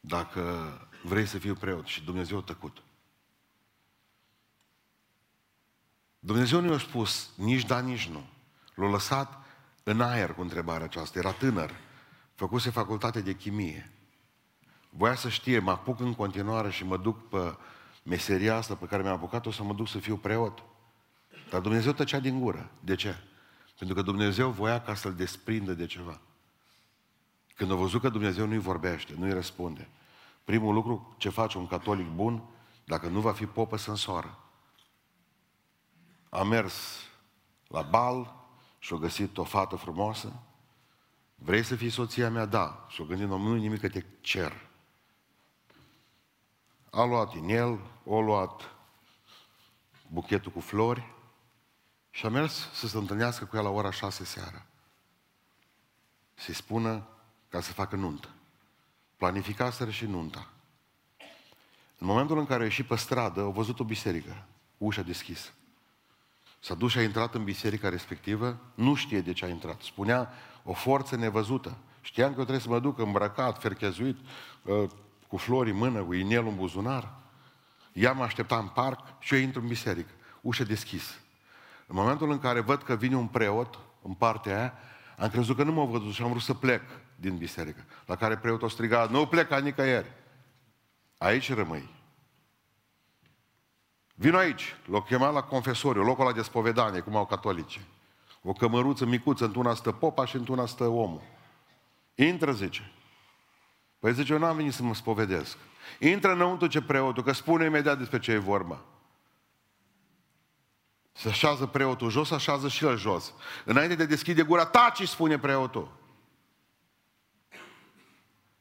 dacă 0.00 0.72
vrei 1.02 1.26
să 1.26 1.38
fiu 1.38 1.54
preot. 1.54 1.86
Și 1.86 2.04
Dumnezeu 2.04 2.38
a 2.38 2.42
tăcut. 2.42 2.82
Dumnezeu 6.18 6.60
nu 6.60 6.70
i-a 6.70 6.78
spus 6.78 7.30
nici 7.36 7.64
da, 7.66 7.80
nici 7.80 8.08
nu. 8.08 8.24
L-a 8.74 8.90
lăsat 8.90 9.38
în 9.82 10.00
aer 10.00 10.34
cu 10.34 10.40
întrebarea 10.40 10.84
aceasta. 10.84 11.18
Era 11.18 11.32
tânăr, 11.32 11.88
făcuse 12.40 12.70
facultate 12.70 13.20
de 13.20 13.34
chimie. 13.34 13.90
Voia 14.90 15.14
să 15.14 15.28
știe, 15.28 15.58
mă 15.58 15.70
apuc 15.70 16.00
în 16.00 16.14
continuare 16.14 16.70
și 16.70 16.84
mă 16.84 16.96
duc 16.96 17.28
pe 17.28 17.56
meseria 18.02 18.56
asta 18.56 18.74
pe 18.74 18.86
care 18.86 19.02
mi-am 19.02 19.14
apucat-o 19.14 19.50
să 19.50 19.62
mă 19.62 19.74
duc 19.74 19.88
să 19.88 19.98
fiu 19.98 20.16
preot. 20.16 20.62
Dar 21.50 21.60
Dumnezeu 21.60 21.92
tăcea 21.92 22.20
din 22.20 22.40
gură. 22.40 22.70
De 22.80 22.94
ce? 22.94 23.16
Pentru 23.78 23.96
că 23.96 24.02
Dumnezeu 24.02 24.50
voia 24.50 24.80
ca 24.80 24.94
să-l 24.94 25.14
desprindă 25.14 25.74
de 25.74 25.86
ceva. 25.86 26.20
Când 27.54 27.70
a 27.70 27.74
văzut 27.74 28.00
că 28.00 28.08
Dumnezeu 28.08 28.46
nu-i 28.46 28.58
vorbește, 28.58 29.14
nu-i 29.18 29.32
răspunde, 29.32 29.88
primul 30.44 30.74
lucru 30.74 31.14
ce 31.18 31.28
face 31.28 31.58
un 31.58 31.66
catolic 31.66 32.08
bun, 32.08 32.42
dacă 32.84 33.08
nu 33.08 33.20
va 33.20 33.32
fi 33.32 33.46
popă, 33.46 33.76
să 33.76 33.90
însoară. 33.90 34.38
A 36.28 36.42
mers 36.42 36.74
la 37.68 37.82
bal 37.82 38.34
și-a 38.78 38.96
găsit 38.96 39.38
o 39.38 39.44
fată 39.44 39.76
frumoasă. 39.76 40.42
Vrei 41.42 41.62
să 41.62 41.76
fii 41.76 41.90
soția 41.90 42.30
mea? 42.30 42.44
Da. 42.44 42.86
Și-a 42.88 43.04
gândit, 43.04 43.26
nu 43.26 43.54
nimic 43.54 43.80
că 43.80 43.88
te 43.88 44.04
cer. 44.20 44.68
A 46.90 47.04
luat 47.04 47.34
inel, 47.34 47.80
a 48.10 48.18
luat 48.18 48.74
buchetul 50.06 50.52
cu 50.52 50.60
flori 50.60 51.12
și 52.10 52.26
a 52.26 52.28
mers 52.28 52.68
să 52.72 52.86
se 52.86 52.96
întâlnească 52.96 53.44
cu 53.44 53.56
ea 53.56 53.62
la 53.62 53.68
ora 53.68 53.90
șase 53.90 54.24
seara. 54.24 54.66
Să-i 56.34 56.54
spună 56.54 57.06
ca 57.48 57.60
să 57.60 57.72
facă 57.72 57.96
nuntă. 57.96 58.28
Planificaseră 59.16 59.90
și 59.90 60.04
nunta. 60.04 60.48
În 61.98 62.06
momentul 62.06 62.38
în 62.38 62.46
care 62.46 62.62
a 62.62 62.64
ieșit 62.64 62.86
pe 62.86 62.96
stradă, 62.96 63.40
au 63.40 63.50
văzut 63.50 63.80
o 63.80 63.84
biserică, 63.84 64.44
ușa 64.78 65.02
deschisă. 65.02 65.50
S-a 66.60 66.74
dus 66.74 66.90
și 66.90 66.98
a 66.98 67.02
intrat 67.02 67.34
în 67.34 67.44
biserica 67.44 67.88
respectivă, 67.88 68.60
nu 68.74 68.94
știe 68.94 69.20
de 69.20 69.32
ce 69.32 69.44
a 69.44 69.48
intrat. 69.48 69.80
Spunea 69.80 70.32
o 70.70 70.72
forță 70.72 71.16
nevăzută. 71.16 71.76
Știam 72.00 72.28
că 72.28 72.38
eu 72.38 72.42
trebuie 72.44 72.64
să 72.64 72.68
mă 72.68 72.80
duc 72.80 72.98
îmbrăcat, 72.98 73.60
ferchezuit, 73.60 74.16
ă, 74.66 74.86
cu 75.28 75.36
flori 75.36 75.70
în 75.70 75.76
mână, 75.76 76.02
cu 76.02 76.14
inelul 76.14 76.48
în 76.48 76.56
buzunar. 76.56 77.12
Ea 77.92 78.12
mă 78.12 78.22
aștepta 78.22 78.58
în 78.58 78.66
parc 78.66 79.00
și 79.18 79.34
eu 79.34 79.40
intru 79.40 79.60
în 79.60 79.66
biserică. 79.66 80.10
Ușa 80.40 80.64
deschisă. 80.64 81.14
În 81.86 81.96
momentul 81.96 82.30
în 82.30 82.38
care 82.38 82.60
văd 82.60 82.82
că 82.82 82.94
vine 82.94 83.16
un 83.16 83.26
preot 83.26 83.78
în 84.02 84.14
partea 84.14 84.58
aia, 84.58 84.72
am 85.18 85.28
crezut 85.28 85.56
că 85.56 85.62
nu 85.62 85.72
m-a 85.72 85.84
văzut 85.84 86.12
și 86.12 86.22
am 86.22 86.28
vrut 86.30 86.42
să 86.42 86.54
plec 86.54 86.82
din 87.16 87.36
biserică. 87.36 87.84
La 88.06 88.16
care 88.16 88.36
preotul 88.36 88.66
a 88.66 88.70
strigat, 88.70 89.10
nu 89.10 89.26
pleca 89.26 89.58
nicăieri. 89.58 90.12
Aici 91.18 91.54
rămâi. 91.54 91.88
Vino 94.14 94.36
aici, 94.36 94.76
l-o 94.86 95.02
chema 95.02 95.30
la 95.30 95.42
confesoriu, 95.42 96.02
locul 96.02 96.24
la 96.24 96.32
de 96.32 96.42
spovedanie, 96.42 97.00
cum 97.00 97.16
au 97.16 97.26
catolice. 97.26 97.80
O 98.42 98.52
cămăruță 98.52 99.04
micuță, 99.04 99.44
într-una 99.44 99.74
stă 99.74 99.92
popa 99.92 100.24
și 100.24 100.36
într-una 100.36 100.66
stă 100.66 100.84
omul. 100.84 101.22
Intră, 102.14 102.52
zice. 102.52 102.92
Păi 103.98 104.12
zice, 104.12 104.32
eu 104.32 104.38
n-am 104.38 104.56
venit 104.56 104.72
să 104.72 104.82
mă 104.82 104.94
spovedesc. 104.94 105.56
Intră 105.98 106.32
înăuntru 106.32 106.66
ce 106.66 106.82
preotul, 106.82 107.22
că 107.22 107.32
spune 107.32 107.64
imediat 107.64 107.98
despre 107.98 108.18
ce 108.18 108.32
e 108.32 108.38
vorba. 108.38 108.84
Se 111.12 111.28
așează 111.28 111.66
preotul 111.66 112.10
jos, 112.10 112.30
așează 112.30 112.68
și 112.68 112.84
el 112.84 112.96
jos. 112.96 113.34
Înainte 113.64 113.94
de 113.94 114.06
deschide 114.06 114.42
gura, 114.42 114.66
taci, 114.66 115.08
spune 115.08 115.38
preotul. 115.38 115.92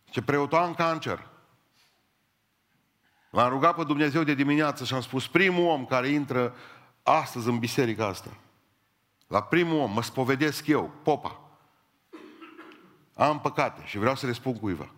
Ce 0.09 0.21
preotul 0.21 0.57
am 0.57 0.73
cancer. 0.73 1.27
L-am 3.29 3.49
rugat 3.49 3.75
pe 3.75 3.83
Dumnezeu 3.83 4.23
de 4.23 4.33
dimineață 4.33 4.85
și 4.85 4.93
am 4.93 5.01
spus, 5.01 5.27
primul 5.27 5.65
om 5.65 5.85
care 5.85 6.07
intră 6.07 6.55
astăzi 7.03 7.47
în 7.47 7.59
biserica 7.59 8.05
asta, 8.05 8.37
la 9.29 9.41
primul 9.41 9.79
om 9.79 9.91
mă 9.91 10.01
spovedesc 10.01 10.67
eu, 10.67 10.91
popa. 11.03 11.39
Am 13.15 13.39
păcate 13.39 13.81
și 13.85 13.97
vreau 13.97 14.15
să 14.15 14.25
le 14.25 14.31
spun 14.31 14.59
cuiva. 14.59 14.91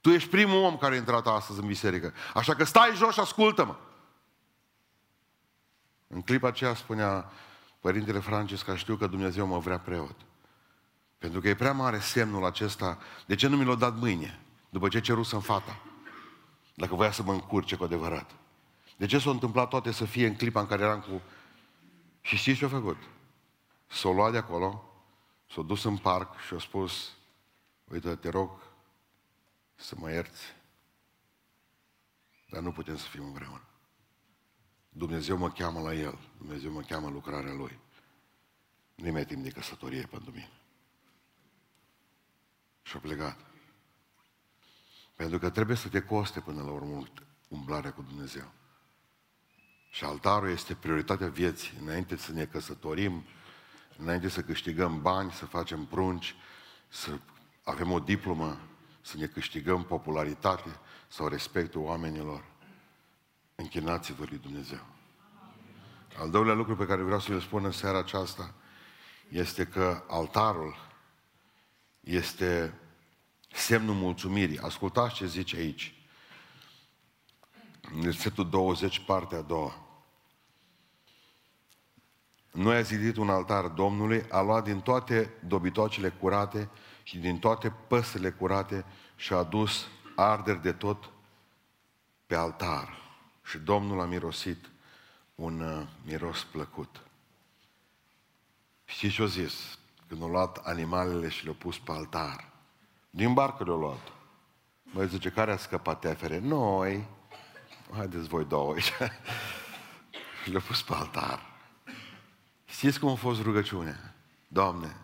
Tu 0.00 0.10
ești 0.10 0.28
primul 0.28 0.62
om 0.62 0.76
care 0.76 0.94
a 0.94 0.98
intrat 0.98 1.26
astăzi 1.26 1.60
în 1.60 1.66
biserică. 1.66 2.12
Așa 2.34 2.54
că 2.54 2.64
stai 2.64 2.94
jos 2.94 3.12
și 3.12 3.20
ascultă-mă. 3.20 3.76
În 6.06 6.22
clipa 6.22 6.48
aceea 6.48 6.74
spunea 6.74 7.30
Părintele 7.80 8.18
Francis 8.18 8.62
că 8.62 8.76
știu 8.76 8.96
că 8.96 9.06
Dumnezeu 9.06 9.46
mă 9.46 9.58
vrea 9.58 9.78
preot. 9.78 10.16
Pentru 11.18 11.40
că 11.40 11.48
e 11.48 11.54
prea 11.54 11.72
mare 11.72 11.98
semnul 11.98 12.44
acesta. 12.44 12.98
De 13.26 13.34
ce 13.34 13.46
nu 13.46 13.56
mi 13.56 13.64
l-a 13.64 13.74
dat 13.74 13.98
mâine? 13.98 14.40
După 14.70 14.88
ce 14.88 15.00
cerusem 15.00 15.40
fata. 15.40 15.80
Dacă 16.74 16.94
voia 16.94 17.10
să 17.10 17.22
mă 17.22 17.32
încurce 17.32 17.76
cu 17.76 17.84
adevărat. 17.84 18.30
De 18.96 19.06
ce 19.06 19.18
s-a 19.18 19.30
întâmplat 19.30 19.68
toate 19.68 19.92
să 19.92 20.04
fie 20.04 20.26
în 20.26 20.34
clipa 20.34 20.60
în 20.60 20.66
care 20.66 20.82
eram 20.82 21.00
cu... 21.00 21.22
Și 22.24 22.36
știți 22.36 22.58
ce 22.58 22.64
a 22.64 22.68
făcut? 22.68 22.96
S-a 23.86 24.10
luat 24.10 24.32
de 24.32 24.38
acolo, 24.38 24.92
s-a 25.50 25.62
dus 25.62 25.84
în 25.84 25.98
parc 25.98 26.38
și 26.38 26.54
a 26.54 26.58
spus, 26.58 27.16
uite, 27.84 28.16
te 28.16 28.28
rog 28.28 28.50
să 29.74 29.94
mă 29.98 30.10
ierți, 30.10 30.42
dar 32.48 32.62
nu 32.62 32.72
putem 32.72 32.96
să 32.96 33.08
fim 33.08 33.24
împreună. 33.24 33.68
Dumnezeu 34.88 35.36
mă 35.36 35.50
cheamă 35.50 35.80
la 35.80 35.94
El, 35.94 36.18
Dumnezeu 36.38 36.72
mă 36.72 36.80
cheamă 36.80 37.08
lucrarea 37.08 37.52
Lui. 37.52 37.78
Nu 38.94 39.12
mai 39.12 39.24
timp 39.24 39.42
de 39.42 39.50
căsătorie 39.50 40.06
pentru 40.06 40.30
mine. 40.30 40.52
Și-a 42.82 43.00
plecat. 43.00 43.38
Pentru 45.14 45.38
că 45.38 45.50
trebuie 45.50 45.76
să 45.76 45.88
te 45.88 46.02
coste 46.02 46.40
până 46.40 46.62
la 46.62 46.70
urmă 46.70 47.06
umblarea 47.48 47.92
cu 47.92 48.02
Dumnezeu. 48.02 48.52
Și 49.94 50.04
altarul 50.04 50.50
este 50.50 50.74
prioritatea 50.74 51.28
vieții. 51.28 51.72
Înainte 51.80 52.16
să 52.16 52.32
ne 52.32 52.44
căsătorim, 52.44 53.24
înainte 53.96 54.28
să 54.28 54.42
câștigăm 54.42 55.02
bani, 55.02 55.32
să 55.32 55.46
facem 55.46 55.84
prunci, 55.84 56.34
să 56.88 57.18
avem 57.64 57.90
o 57.90 57.98
diplomă, 57.98 58.58
să 59.00 59.16
ne 59.16 59.26
câștigăm 59.26 59.84
popularitate 59.84 60.78
sau 61.08 61.28
respectul 61.28 61.80
oamenilor. 61.80 62.44
Închinați-vă 63.54 64.24
lui 64.28 64.38
Dumnezeu. 64.38 64.86
Al 66.18 66.30
doilea 66.30 66.54
lucru 66.54 66.76
pe 66.76 66.86
care 66.86 67.02
vreau 67.02 67.20
să-l 67.20 67.40
spun 67.40 67.64
în 67.64 67.72
seara 67.72 67.98
aceasta 67.98 68.54
este 69.28 69.66
că 69.66 70.04
altarul 70.08 70.76
este 72.00 72.78
semnul 73.52 73.94
mulțumirii. 73.94 74.58
Ascultați 74.58 75.14
ce 75.14 75.26
zice 75.26 75.56
aici. 75.56 75.94
În 77.94 78.00
versetul 78.00 78.48
20, 78.50 78.98
partea 78.98 79.38
a 79.38 79.42
doua. 79.42 79.83
Noi 82.54 82.76
a 82.76 82.80
zidit 82.80 83.16
un 83.16 83.30
altar 83.30 83.64
Domnului, 83.64 84.24
a 84.30 84.40
luat 84.40 84.64
din 84.64 84.80
toate 84.80 85.30
dobitoacele 85.46 86.08
curate 86.08 86.68
și 87.02 87.18
din 87.18 87.38
toate 87.38 87.72
păsele 87.88 88.30
curate 88.30 88.84
și 89.16 89.32
a 89.32 89.36
adus 89.36 89.86
arderi 90.16 90.62
de 90.62 90.72
tot 90.72 91.10
pe 92.26 92.34
altar. 92.34 92.88
Și 93.44 93.58
Domnul 93.58 94.00
a 94.00 94.04
mirosit 94.04 94.70
un 95.34 95.60
uh, 95.60 95.86
miros 96.04 96.44
plăcut. 96.44 97.00
Știți 98.84 99.14
ce 99.14 99.22
a 99.22 99.26
zis? 99.26 99.78
Când 100.08 100.22
au 100.22 100.28
luat 100.28 100.56
animalele 100.56 101.28
și 101.28 101.42
le-au 101.42 101.56
pus 101.58 101.78
pe 101.78 101.92
altar. 101.92 102.52
Din 103.10 103.32
barcă 103.32 103.64
le-au 103.64 103.78
luat. 103.78 104.12
Măi, 104.82 105.08
zice, 105.08 105.30
care 105.30 105.52
a 105.52 105.56
scăpat 105.56 106.00
tefere? 106.00 106.38
Noi. 106.38 107.06
Haideți 107.92 108.28
voi 108.28 108.44
două 108.44 108.72
aici. 108.72 108.92
și 110.42 110.50
le-au 110.50 110.62
pus 110.66 110.82
pe 110.82 110.94
altar. 110.94 111.53
Știți 112.74 112.98
cum 112.98 113.08
a 113.08 113.14
fost 113.14 113.40
rugăciunea? 113.40 114.14
Doamne, 114.48 114.96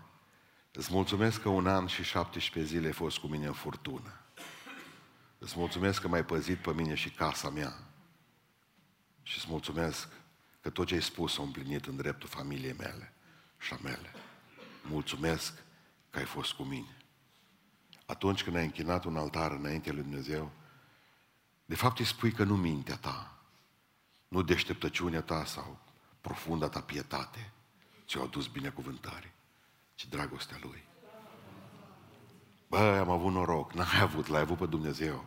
Îți 0.73 0.93
mulțumesc 0.93 1.41
că 1.41 1.49
un 1.49 1.67
an 1.67 1.87
și 1.87 2.03
17 2.03 2.73
zile 2.73 2.87
ai 2.87 2.93
fost 2.93 3.19
cu 3.19 3.27
mine 3.27 3.47
în 3.47 3.53
furtună. 3.53 4.21
Îți 5.39 5.55
mulțumesc 5.57 6.01
că 6.01 6.09
m-ai 6.09 6.25
păzit 6.25 6.59
pe 6.59 6.73
mine 6.73 6.95
și 6.95 7.11
casa 7.11 7.51
mea. 7.51 7.77
Și 9.23 9.39
îți 9.39 9.47
mulțumesc 9.49 10.09
că 10.61 10.71
tot 10.71 10.87
ce 10.87 10.95
ai 10.95 11.03
spus 11.03 11.39
a 11.39 11.43
împlinit 11.43 11.87
în 11.87 11.97
dreptul 11.97 12.29
familiei 12.29 12.75
mele 12.79 13.13
și 13.59 13.73
a 13.73 13.79
mele. 13.83 14.13
Mulțumesc 14.83 15.63
că 16.11 16.19
ai 16.19 16.25
fost 16.25 16.53
cu 16.53 16.63
mine. 16.63 16.97
Atunci 18.07 18.43
când 18.43 18.57
ai 18.57 18.65
închinat 18.65 19.05
un 19.05 19.17
altar 19.17 19.51
înainte 19.51 19.93
lui 19.93 20.03
Dumnezeu, 20.03 20.51
de 21.65 21.75
fapt 21.75 21.99
îi 21.99 22.05
spui 22.05 22.33
că 22.33 22.45
nu 22.45 22.57
mintea 22.57 22.97
ta, 22.97 23.39
nu 24.29 24.43
deșteptăciunea 24.43 25.23
ta 25.23 25.45
sau 25.45 25.79
profunda 26.21 26.69
ta 26.69 26.81
pietate 26.81 27.53
ți-au 28.11 28.25
adus 28.25 28.47
binecuvântare, 28.47 29.35
ci 29.95 30.09
dragostea 30.09 30.59
Lui. 30.63 30.85
Bă, 32.69 32.79
am 32.79 33.11
avut 33.11 33.33
noroc. 33.33 33.73
N-ai 33.79 34.01
avut, 34.01 34.27
l-ai 34.27 34.41
avut 34.41 34.59
pe 34.59 34.67
Dumnezeu. 34.67 35.25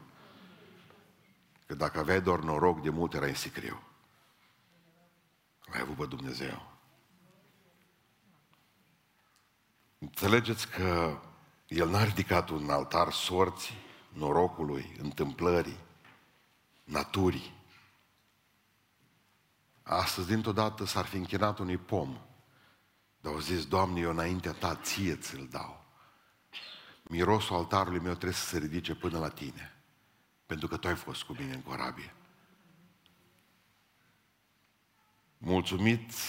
Că 1.65 1.75
dacă 1.75 1.99
aveai 1.99 2.21
doar 2.21 2.39
noroc, 2.39 2.81
de 2.81 2.89
mult 2.89 3.13
era 3.13 3.25
în 3.25 3.33
sicriu. 3.33 3.83
L-ai 5.65 5.81
avut 5.81 5.95
pe 5.95 6.05
Dumnezeu. 6.05 6.71
Înțelegeți 9.99 10.69
că 10.69 11.19
El 11.67 11.89
n-a 11.89 12.03
ridicat 12.03 12.49
un 12.49 12.69
altar 12.69 13.11
sorții, 13.11 13.77
norocului, 14.09 14.95
întâmplării, 15.01 15.77
naturii. 16.83 17.53
Astăzi, 19.83 20.27
dintr-o 20.27 20.51
dată, 20.51 20.85
s-ar 20.85 21.05
fi 21.05 21.15
închinat 21.15 21.59
unui 21.59 21.77
pom. 21.77 22.17
Dar 23.23 23.33
au 23.33 23.39
zis, 23.39 23.65
Doamne, 23.65 23.99
eu 23.99 24.09
înaintea 24.09 24.51
Ta, 24.51 24.75
ție 24.75 25.15
ți-l 25.15 25.47
dau. 25.51 25.85
Mirosul 27.03 27.55
altarului 27.55 27.99
meu 27.99 28.11
trebuie 28.11 28.33
să 28.33 28.45
se 28.45 28.57
ridice 28.57 28.95
până 28.95 29.19
la 29.19 29.29
Tine. 29.29 29.81
Pentru 30.45 30.67
că 30.67 30.77
Tu 30.77 30.87
ai 30.87 30.95
fost 30.95 31.23
cu 31.23 31.33
mine 31.33 31.53
în 31.53 31.61
corabie. 31.61 32.13
Mulțumiți 35.37 36.23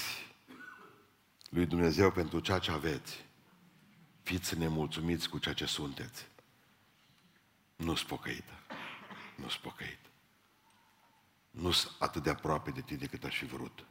lui 1.49 1.67
Dumnezeu 1.67 2.11
pentru 2.11 2.41
ceea 2.41 2.59
ce 2.59 2.71
aveți. 2.71 3.25
Fiți 4.23 4.59
nemulțumiți 4.59 5.29
cu 5.29 5.39
ceea 5.39 5.55
ce 5.55 5.67
sunteți. 5.67 6.29
Nu-s 7.77 8.03
pocăită. 8.03 8.53
Nu-s 9.37 9.57
pocăit. 9.57 9.99
nu 11.51 11.71
sunt 11.71 11.95
atât 11.99 12.23
de 12.23 12.31
aproape 12.31 12.71
de 12.71 12.81
tine 12.81 13.07
cât 13.07 13.25
aș 13.25 13.39
fi 13.39 13.45
vrut. 13.45 13.85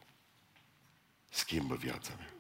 Schimbă 1.30 1.76
viața 1.76 2.16
mea. 2.18 2.34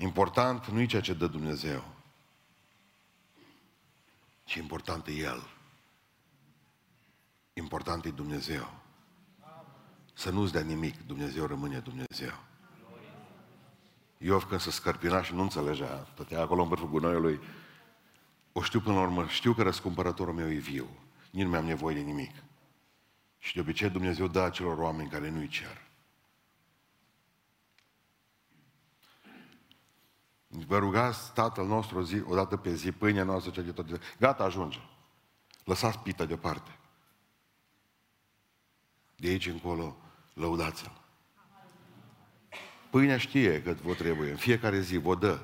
Important 0.00 0.66
nu 0.66 0.80
e 0.80 0.86
ceea 0.86 1.02
ce 1.02 1.14
dă 1.14 1.26
Dumnezeu, 1.26 1.84
ci 4.44 4.54
important 4.54 5.06
e 5.06 5.12
El. 5.12 5.48
Important 7.52 8.04
e 8.04 8.10
Dumnezeu. 8.10 8.70
Să 10.14 10.30
nu-ți 10.30 10.52
dea 10.52 10.62
nimic, 10.62 11.06
Dumnezeu 11.06 11.46
rămâne 11.46 11.78
Dumnezeu. 11.78 12.32
Iov 14.18 14.44
când 14.44 14.60
se 14.60 14.70
scărpina 14.70 15.22
și 15.22 15.34
nu 15.34 15.42
înțelegea, 15.42 16.06
stătea 16.12 16.40
acolo 16.40 16.62
în 16.62 16.68
vârful 16.68 16.88
gunoiului, 16.88 17.40
o 18.52 18.62
știu 18.62 18.80
până 18.80 18.94
la 18.94 19.02
urmă, 19.02 19.26
știu 19.26 19.52
că 19.52 19.62
răscumpărătorul 19.62 20.34
meu 20.34 20.50
e 20.50 20.58
viu, 20.58 20.88
nici 21.30 21.44
nu 21.44 21.50
mi-am 21.50 21.64
nevoie 21.64 21.94
de 21.94 22.00
nimic. 22.00 22.34
Și 23.38 23.54
de 23.54 23.60
obicei 23.60 23.90
Dumnezeu 23.90 24.26
dă 24.26 24.40
acelor 24.40 24.78
oameni 24.78 25.08
care 25.08 25.30
nu-i 25.30 25.48
cer. 25.48 25.87
Vă 30.48 30.78
rugați 30.78 31.32
Tatăl 31.32 31.66
nostru 31.66 31.98
o 31.98 32.02
zi, 32.02 32.20
o 32.20 32.34
dată 32.34 32.56
pe 32.56 32.74
zi, 32.74 32.92
pâinea 32.92 33.24
noastră 33.24 33.50
cea 33.50 33.60
de 33.60 33.72
tot. 33.72 34.00
Gata, 34.18 34.44
ajunge. 34.44 34.78
Lăsați 35.64 35.98
pita 35.98 36.24
deoparte. 36.24 36.78
De 39.16 39.28
aici 39.28 39.46
încolo, 39.46 39.96
lăudați-L. 40.34 41.00
Pâinea 42.90 43.18
știe 43.18 43.62
că 43.62 43.72
vă 43.82 43.94
trebuie. 43.94 44.30
În 44.30 44.36
fiecare 44.36 44.80
zi 44.80 44.96
vă 44.96 45.14
dă 45.14 45.40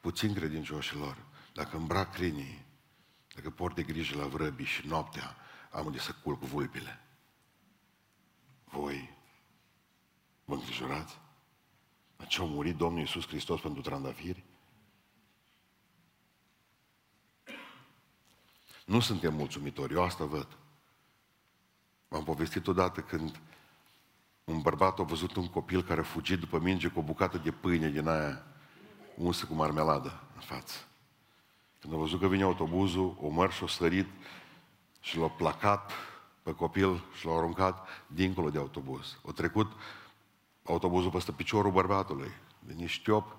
puțin 0.00 0.34
credincioșilor. 0.34 1.16
Dacă 1.52 1.76
îmbrac 1.76 2.14
câinii, 2.14 2.66
dacă 3.34 3.50
port 3.50 3.74
de 3.74 3.82
grijă 3.82 4.18
la 4.18 4.26
vrăbii 4.26 4.64
și 4.64 4.86
noaptea 4.86 5.36
am 5.70 5.86
unde 5.86 5.98
să 5.98 6.14
culc 6.22 6.40
vulpile. 6.40 7.00
Voi 8.64 9.16
vă 10.44 10.54
îngrijorați? 10.54 11.20
La 12.22 12.28
ce 12.28 12.40
a 12.40 12.44
murit 12.44 12.76
Domnul 12.76 13.00
Iisus 13.00 13.26
Hristos 13.26 13.60
pentru 13.60 13.82
trandafiri? 13.82 14.44
Nu 18.84 19.00
suntem 19.00 19.34
mulțumitori, 19.34 19.94
eu 19.94 20.02
asta 20.02 20.24
văd. 20.24 20.48
M-am 22.08 22.24
povestit 22.24 22.66
odată 22.66 23.00
când 23.00 23.40
un 24.44 24.60
bărbat 24.60 24.98
a 24.98 25.02
văzut 25.02 25.36
un 25.36 25.48
copil 25.48 25.82
care 25.82 26.00
a 26.00 26.04
fugit 26.04 26.38
după 26.38 26.58
minge 26.58 26.88
cu 26.88 26.98
o 26.98 27.02
bucată 27.02 27.38
de 27.38 27.50
pâine 27.50 27.90
din 27.90 28.08
aia 28.08 28.46
unsă 29.14 29.46
cu 29.46 29.54
marmeladă 29.54 30.22
în 30.34 30.40
față. 30.40 30.78
Când 31.80 31.94
a 31.94 31.96
văzut 31.96 32.20
că 32.20 32.28
vine 32.28 32.42
autobuzul, 32.42 33.16
o 33.20 33.28
măr 33.28 33.52
și-o 33.52 33.66
sărit 33.66 34.08
și 35.00 35.18
l-a 35.18 35.28
placat 35.28 35.92
pe 36.42 36.54
copil 36.54 37.04
și 37.18 37.26
l-a 37.26 37.32
aruncat 37.36 37.88
dincolo 38.06 38.50
de 38.50 38.58
autobuz. 38.58 39.18
O 39.22 39.32
trecut 39.32 39.72
autobuzul 40.64 41.10
peste 41.10 41.32
piciorul 41.32 41.70
bărbatului. 41.70 42.30
Veni 42.58 42.86
știop, 42.86 43.36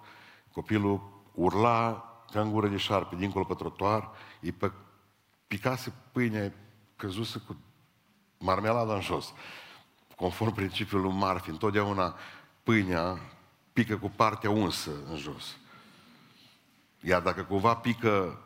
copilul 0.52 1.22
urla 1.34 2.08
ca 2.32 2.42
în 2.42 2.52
gură 2.52 2.68
de 2.68 2.78
șarpe, 2.78 3.16
dincolo 3.16 3.46
pe 3.46 3.54
trotuar, 3.54 4.10
îi 4.42 4.52
pe, 4.52 4.72
picase 5.48 5.94
pâine 6.12 6.56
căzuse 6.96 7.42
cu 7.48 7.58
marmelada 8.38 8.94
în 8.94 9.02
jos. 9.02 9.34
Conform 10.16 10.54
principiului 10.54 11.12
Marfi, 11.12 11.50
întotdeauna 11.50 12.16
pâinea 12.64 13.20
pică 13.74 13.98
cu 13.98 14.12
partea 14.16 14.50
unsă 14.50 14.92
în 15.10 15.18
jos. 15.18 15.58
Iar 17.02 17.22
dacă 17.22 17.44
cumva 17.44 17.76
pică 17.76 18.38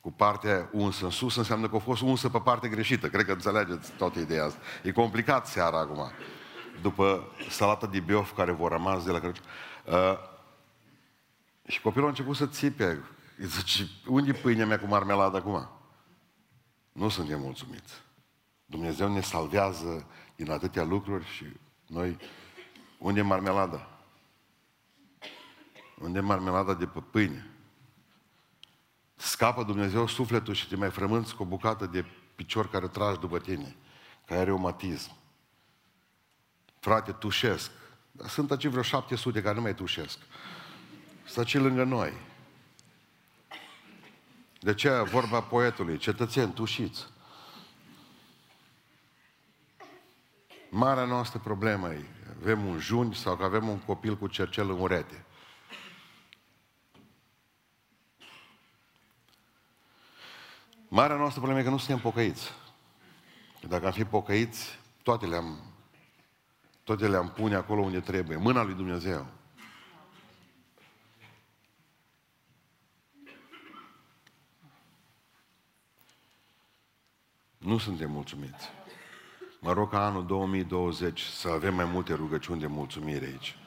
cu 0.00 0.12
partea 0.12 0.68
unsă 0.72 1.04
în 1.04 1.10
sus, 1.10 1.36
înseamnă 1.36 1.68
că 1.68 1.76
a 1.76 1.78
fost 1.78 2.00
unsă 2.00 2.28
pe 2.28 2.38
partea 2.38 2.68
greșită. 2.68 3.08
Cred 3.08 3.24
că 3.24 3.32
înțelegeți 3.32 3.92
toată 3.92 4.18
ideea 4.18 4.44
asta. 4.44 4.60
E 4.82 4.92
complicat 4.92 5.46
seara 5.46 5.78
acum 5.78 6.10
după 6.82 7.32
salata 7.48 7.86
de 7.86 8.00
biof 8.00 8.34
care 8.34 8.50
vor 8.50 8.70
rămas 8.70 9.04
de 9.04 9.10
la 9.10 9.18
Crăciun. 9.18 9.44
Uh, 9.84 10.18
și 11.66 11.80
copilul 11.80 12.06
a 12.06 12.08
început 12.08 12.36
să 12.36 12.46
țipe. 12.46 13.04
Îi 13.38 13.46
zice, 13.46 13.88
unde 14.06 14.30
e 14.30 14.40
pâinea 14.40 14.66
mea 14.66 14.78
cu 14.78 14.86
marmeladă 14.86 15.36
acum? 15.36 15.68
Nu 16.92 17.08
suntem 17.08 17.40
mulțumiți. 17.40 18.02
Dumnezeu 18.66 19.12
ne 19.12 19.20
salvează 19.20 20.06
din 20.36 20.50
atâtea 20.50 20.84
lucruri 20.84 21.24
și 21.24 21.44
noi, 21.86 22.16
unde 22.98 23.20
e 23.20 23.22
marmelada? 23.22 23.88
Unde 26.00 26.18
e 26.18 26.20
marmelada 26.20 26.74
de 26.74 26.86
pe 26.86 27.00
pâine? 27.10 27.50
Scapă 29.14 29.62
Dumnezeu 29.62 30.06
sufletul 30.06 30.54
și 30.54 30.68
te 30.68 30.76
mai 30.76 30.90
frămânți 30.90 31.34
cu 31.34 31.42
o 31.42 31.46
bucată 31.46 31.86
de 31.86 32.04
picior 32.34 32.68
care 32.68 32.88
tragi 32.88 33.18
după 33.18 33.38
tine, 33.38 33.76
care 34.24 34.40
are 34.40 34.48
reumatism 34.48 35.10
frate, 36.86 37.12
tușesc. 37.12 37.70
Dar 38.12 38.28
sunt 38.28 38.50
aici 38.50 38.66
vreo 38.66 38.82
700 38.82 39.42
care 39.42 39.54
nu 39.54 39.60
mai 39.60 39.74
tușesc. 39.74 40.18
Sunt 41.24 41.38
aici 41.38 41.54
lângă 41.54 41.84
noi. 41.84 42.12
De 44.60 44.74
ce 44.74 44.90
vorba 44.90 45.40
poetului, 45.40 45.96
cetățeni, 45.96 46.52
tușiți. 46.52 47.06
Marea 50.70 51.04
noastră 51.04 51.38
problemă 51.38 51.92
e, 51.92 52.04
avem 52.40 52.66
un 52.66 52.78
juni 52.78 53.14
sau 53.14 53.36
că 53.36 53.44
avem 53.44 53.68
un 53.68 53.78
copil 53.78 54.16
cu 54.16 54.26
cercel 54.26 54.70
în 54.70 54.80
urete. 54.80 55.24
Marea 60.88 61.16
noastră 61.16 61.40
problemă 61.40 61.60
e 61.60 61.64
că 61.64 61.70
nu 61.70 61.78
suntem 61.78 61.98
pocăiți. 61.98 62.52
Dacă 63.68 63.86
am 63.86 63.92
fi 63.92 64.04
pocăiți, 64.04 64.78
toate 65.02 65.26
le-am 65.26 65.74
toate 66.86 67.08
le-am 67.08 67.30
pune 67.30 67.54
acolo 67.54 67.80
unde 67.80 68.00
trebuie. 68.00 68.36
Mâna 68.36 68.62
lui 68.62 68.74
Dumnezeu. 68.74 69.26
Nu 77.58 77.78
suntem 77.78 78.10
mulțumiți. 78.10 78.68
Mă 79.60 79.72
rog 79.72 79.90
ca 79.90 80.06
anul 80.06 80.26
2020 80.26 81.20
să 81.20 81.48
avem 81.48 81.74
mai 81.74 81.84
multe 81.84 82.14
rugăciuni 82.14 82.60
de 82.60 82.66
mulțumire 82.66 83.24
aici. 83.24 83.58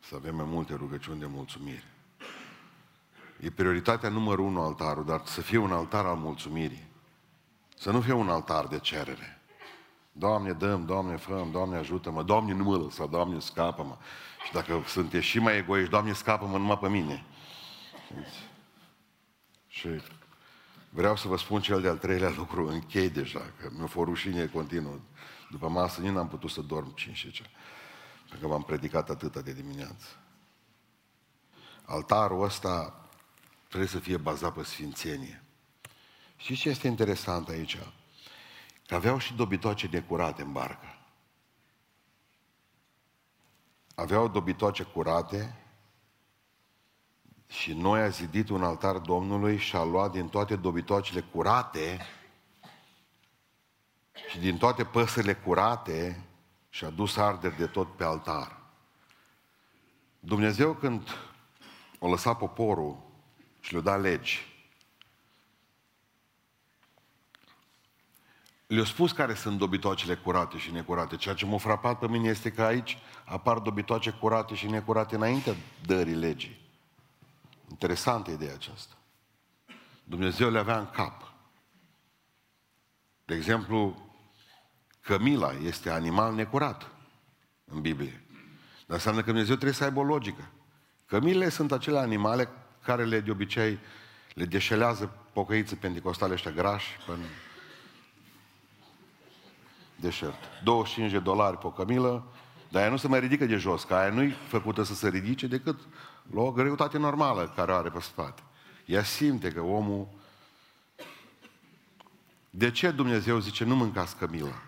Să 0.00 0.14
avem 0.14 0.34
mai 0.34 0.46
multe 0.48 0.74
rugăciuni 0.74 1.20
de 1.20 1.26
mulțumire. 1.26 1.84
E 3.40 3.50
prioritatea 3.50 4.08
numărul 4.08 4.44
unu 4.44 4.60
altarul, 4.60 5.04
dar 5.04 5.22
să 5.24 5.40
fie 5.40 5.58
un 5.58 5.72
altar 5.72 6.04
al 6.06 6.16
mulțumirii. 6.16 6.86
Să 7.76 7.90
nu 7.90 8.00
fie 8.00 8.12
un 8.12 8.28
altar 8.28 8.66
de 8.66 8.78
cerere. 8.78 9.33
Doamne, 10.16 10.52
dăm, 10.52 10.84
Doamne, 10.84 11.16
făm, 11.16 11.50
Doamne, 11.50 11.76
ajută-mă, 11.76 12.22
Doamne, 12.22 12.52
nu 12.52 12.64
mă 12.64 12.76
lăsa, 12.76 13.06
Doamne, 13.06 13.38
scapă-mă. 13.40 13.96
Și 14.46 14.52
dacă 14.52 14.82
sunteți 14.86 15.24
și 15.24 15.38
mai 15.38 15.56
egoiști, 15.56 15.90
Doamne, 15.90 16.12
scapă-mă 16.12 16.58
numai 16.58 16.78
pe 16.78 16.88
mine. 16.88 17.24
Și 19.66 19.88
vreau 20.88 21.16
să 21.16 21.28
vă 21.28 21.36
spun 21.36 21.60
cel 21.60 21.80
de-al 21.80 21.98
treilea 21.98 22.32
lucru, 22.36 22.68
închei 22.68 23.10
deja, 23.10 23.52
că 23.60 23.70
mi-a 23.76 23.86
fost 23.86 24.08
rușine 24.08 24.46
continuu. 24.46 25.00
După 25.50 25.68
masă 25.68 26.00
nici 26.00 26.10
n-am 26.10 26.28
putut 26.28 26.50
să 26.50 26.60
dorm 26.60 26.94
5 26.94 27.16
și 27.16 27.30
ce. 27.30 27.42
Pentru 28.28 28.46
că 28.46 28.52
m-am 28.54 28.62
predicat 28.62 29.10
atâta 29.10 29.40
de 29.40 29.52
dimineață. 29.52 30.06
Altarul 31.84 32.42
ăsta 32.42 33.06
trebuie 33.68 33.88
să 33.88 33.98
fie 33.98 34.16
bazat 34.16 34.54
pe 34.54 34.62
sfințenie. 34.62 35.42
Și 36.36 36.56
ce 36.56 36.68
este 36.68 36.86
interesant 36.86 37.48
aici? 37.48 37.78
Că 38.86 38.94
aveau 38.94 39.18
și 39.18 39.34
dobitoace 39.34 39.88
necurate 39.92 40.42
în 40.42 40.52
barcă. 40.52 40.98
Aveau 43.94 44.28
dobitoace 44.28 44.82
curate 44.82 45.58
și 47.46 47.72
noi 47.72 48.00
a 48.00 48.08
zidit 48.08 48.48
un 48.48 48.62
altar 48.62 48.98
Domnului 48.98 49.58
și 49.58 49.76
a 49.76 49.82
luat 49.82 50.10
din 50.10 50.28
toate 50.28 50.56
dobitoacele 50.56 51.20
curate 51.20 52.06
și 54.28 54.38
din 54.38 54.58
toate 54.58 54.84
păsările 54.84 55.34
curate 55.34 56.24
și 56.68 56.84
a 56.84 56.90
dus 56.90 57.16
arderi 57.16 57.56
de 57.56 57.66
tot 57.66 57.96
pe 57.96 58.04
altar. 58.04 58.60
Dumnezeu 60.20 60.74
când 60.74 61.08
o 61.98 62.08
lăsat 62.08 62.38
poporul 62.38 62.96
și 63.60 63.72
le-a 63.72 63.82
dat 63.82 64.00
legi, 64.00 64.53
le-a 68.66 68.84
spus 68.84 69.12
care 69.12 69.34
sunt 69.34 69.58
dobitoacele 69.58 70.14
curate 70.14 70.58
și 70.58 70.72
necurate. 70.72 71.16
Ceea 71.16 71.34
ce 71.34 71.46
m-a 71.46 71.58
frapat 71.58 71.98
pe 71.98 72.08
mine 72.08 72.28
este 72.28 72.50
că 72.50 72.62
aici 72.62 72.98
apar 73.24 73.58
dobitoace 73.58 74.10
curate 74.10 74.54
și 74.54 74.66
necurate 74.66 75.14
înainte 75.14 75.56
dării 75.86 76.14
legii. 76.14 76.60
Interesantă 77.70 78.30
ideea 78.30 78.54
aceasta. 78.54 78.94
Dumnezeu 80.04 80.50
le 80.50 80.58
avea 80.58 80.78
în 80.78 80.90
cap. 80.90 81.32
De 83.24 83.34
exemplu, 83.34 83.96
cămila 85.00 85.52
este 85.52 85.90
animal 85.90 86.34
necurat 86.34 86.90
în 87.64 87.80
Biblie. 87.80 88.24
Dar 88.86 88.96
înseamnă 88.96 89.20
că 89.20 89.26
Dumnezeu 89.26 89.54
trebuie 89.54 89.76
să 89.76 89.84
aibă 89.84 90.00
o 90.00 90.04
logică. 90.04 90.50
Cămilele 91.06 91.48
sunt 91.48 91.72
acele 91.72 91.98
animale 91.98 92.48
care 92.82 93.04
le 93.04 93.20
de 93.20 93.30
obicei 93.30 93.78
le 94.34 94.44
deșelează 94.44 95.06
pocăiții 95.32 95.76
pentecostale 95.76 96.32
ăștia 96.32 96.50
grași 96.50 96.96
până 97.06 97.24
deșert. 100.04 100.38
25 100.64 101.10
de 101.10 101.18
dolari 101.18 101.58
pe 101.58 101.66
o 101.66 101.70
cămilă, 101.70 102.24
dar 102.68 102.82
aia 102.82 102.90
nu 102.90 102.96
se 102.96 103.08
mai 103.08 103.20
ridică 103.20 103.44
de 103.44 103.56
jos, 103.56 103.84
că 103.84 103.94
aia 103.94 104.10
nu-i 104.10 104.30
făcută 104.30 104.82
să 104.82 104.94
se 104.94 105.08
ridice 105.08 105.46
decât 105.46 105.80
la 106.34 106.40
o 106.40 106.52
greutate 106.52 106.98
normală 106.98 107.52
care 107.56 107.72
o 107.72 107.74
are 107.74 107.90
pe 107.90 108.00
spate. 108.00 108.42
Ea 108.84 109.02
simte 109.02 109.52
că 109.52 109.60
omul... 109.60 110.08
De 112.50 112.70
ce 112.70 112.90
Dumnezeu 112.90 113.38
zice 113.38 113.64
nu 113.64 113.76
mâncați 113.76 114.16
cămila? 114.16 114.62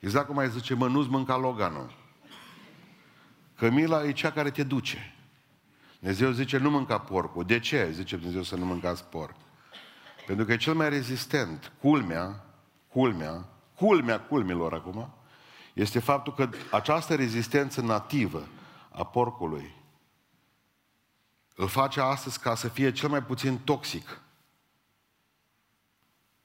Exact 0.00 0.26
cum 0.26 0.34
mai 0.34 0.50
zice, 0.50 0.74
mă, 0.74 0.88
nu-ți 0.88 1.08
mânca 1.08 1.36
loganul. 1.36 1.92
Cămila 3.56 4.04
e 4.04 4.12
cea 4.12 4.32
care 4.32 4.50
te 4.50 4.62
duce. 4.62 5.14
Dumnezeu 5.98 6.30
zice, 6.30 6.58
nu 6.58 6.70
mânca 6.70 6.98
porcul. 6.98 7.44
De 7.44 7.58
ce 7.58 7.90
zice 7.92 8.16
Dumnezeu 8.16 8.42
să 8.42 8.56
nu 8.56 8.64
mâncați 8.64 9.04
porc? 9.04 9.34
Pentru 10.26 10.44
că 10.44 10.52
e 10.52 10.56
cel 10.56 10.74
mai 10.74 10.88
rezistent. 10.88 11.72
Culmea, 11.80 12.44
culmea, 12.88 13.48
culmea 13.78 14.20
culmilor 14.20 14.74
acum, 14.74 15.12
este 15.72 15.98
faptul 15.98 16.34
că 16.34 16.48
această 16.70 17.14
rezistență 17.14 17.80
nativă 17.80 18.48
a 18.90 19.04
porcului 19.04 19.74
îl 21.54 21.68
face 21.68 22.00
astăzi 22.00 22.40
ca 22.40 22.54
să 22.54 22.68
fie 22.68 22.92
cel 22.92 23.08
mai 23.08 23.22
puțin 23.22 23.58
toxic 23.58 24.20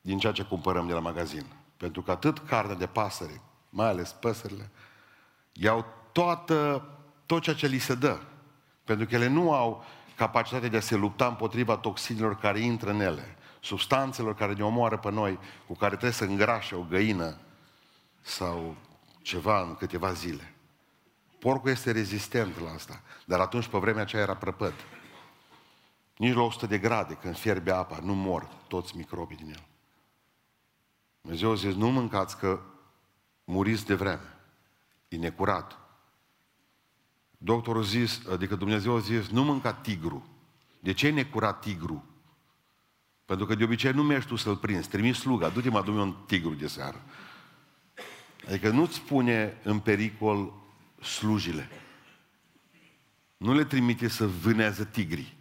din 0.02 0.20
ceea 0.20 0.34
ce 0.34 0.44
cumpărăm 0.44 0.88
de 0.88 0.94
la 0.94 1.00
magazin. 1.00 1.46
Pentru 1.78 2.02
că 2.02 2.12
atât 2.12 2.40
carne 2.40 2.74
de 2.74 2.88
pasăre, 2.88 3.42
mai 3.70 3.88
ales 3.88 4.12
păsările, 4.12 4.72
iau 5.52 5.86
toată, 6.12 6.88
tot 7.26 7.42
ceea 7.42 7.56
ce 7.56 7.68
li 7.68 7.78
se 7.78 7.96
dă. 7.96 8.20
Pentru 8.84 9.06
că 9.06 9.16
ele 9.16 9.28
nu 9.28 9.54
au 9.54 9.84
capacitatea 10.16 10.70
de 10.70 10.78
a 10.78 10.82
se 10.82 10.96
lupta 10.96 11.28
împotriva 11.28 11.78
toxinilor 11.78 12.36
care 12.36 12.60
intră 12.60 12.90
în 12.90 13.00
ele, 13.00 13.38
substanțelor 13.64 14.36
care 14.36 14.54
ne 14.54 14.64
omoară 14.64 14.98
pe 14.98 15.12
noi, 15.12 15.40
cu 15.68 15.74
care 15.74 15.92
trebuie 15.92 16.12
să 16.12 16.24
îngrașe 16.24 16.76
o 16.76 16.82
găină 16.82 17.38
sau 18.22 18.76
ceva 19.22 19.62
în 19.62 19.76
câteva 19.76 20.14
zile. 20.14 20.54
Porcul 21.40 21.70
este 21.70 21.92
rezistent 21.92 22.60
la 22.60 22.72
asta, 22.72 23.02
dar 23.26 23.40
atunci 23.40 23.68
pe 23.68 23.78
vremea 23.78 24.02
aceea 24.02 24.22
era 24.22 24.36
prăpăt. 24.36 24.74
Nici 26.18 26.34
la 26.34 26.42
100 26.42 26.66
de 26.66 26.78
grade, 26.78 27.14
când 27.14 27.38
fierbe 27.38 27.72
apa, 27.72 28.00
nu 28.04 28.14
mor 28.14 28.48
toți 28.68 28.98
microbii 28.98 29.38
din 29.38 29.50
el. 29.50 29.64
Dumnezeu 31.22 31.52
a 31.52 31.56
zis, 31.56 31.74
nu 31.74 31.92
mâncați 31.92 32.38
că 32.38 32.60
muriți 33.44 33.86
de 33.86 33.94
vreme. 33.94 34.38
E 35.08 35.18
necurat. 35.18 35.78
Doctorul 37.38 37.82
a 37.82 37.86
zis, 37.86 38.22
adică 38.32 38.56
Dumnezeu 38.56 38.96
a 38.96 39.00
zis, 39.00 39.28
nu 39.28 39.44
mânca 39.44 39.74
tigru. 39.74 40.28
De 40.80 40.94
ce 40.94 41.08
e 41.08 41.12
necurat 41.12 41.60
tigru? 41.60 42.13
Pentru 43.26 43.46
că 43.46 43.56
de 43.56 43.64
obicei 43.64 43.92
nu 43.92 44.04
mergi 44.04 44.28
tu 44.28 44.36
să-l 44.36 44.56
prinzi, 44.56 44.90
trimiți 44.90 45.20
sluga, 45.20 45.50
du-te 45.50 45.70
mă 45.70 45.78
adu 45.78 45.94
un 45.94 46.16
tigru 46.26 46.54
de 46.54 46.68
seară. 46.68 47.02
Adică 48.48 48.70
nu-ți 48.70 49.02
pune 49.02 49.58
în 49.64 49.80
pericol 49.80 50.54
slujile. 51.02 51.70
Nu 53.38 53.54
le 53.54 53.64
trimite 53.64 54.08
să 54.08 54.28
vânează 54.28 54.84
tigri. 54.84 55.38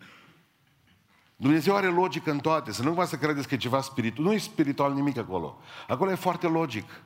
Dumnezeu 1.37 1.77
are 1.77 1.87
logică 1.87 2.31
în 2.31 2.39
toate. 2.39 2.73
Să 2.73 2.83
nu 2.83 2.93
vă 2.93 3.05
să 3.05 3.17
credeți 3.17 3.49
că 3.49 3.55
e 3.55 3.59
ceva 3.59 3.81
spiritual. 3.81 4.27
Nu 4.27 4.33
e 4.33 4.39
spiritual 4.39 4.93
nimic 4.93 5.17
acolo. 5.17 5.59
Acolo 5.89 6.11
e 6.11 6.15
foarte 6.15 6.47
logic. 6.47 7.03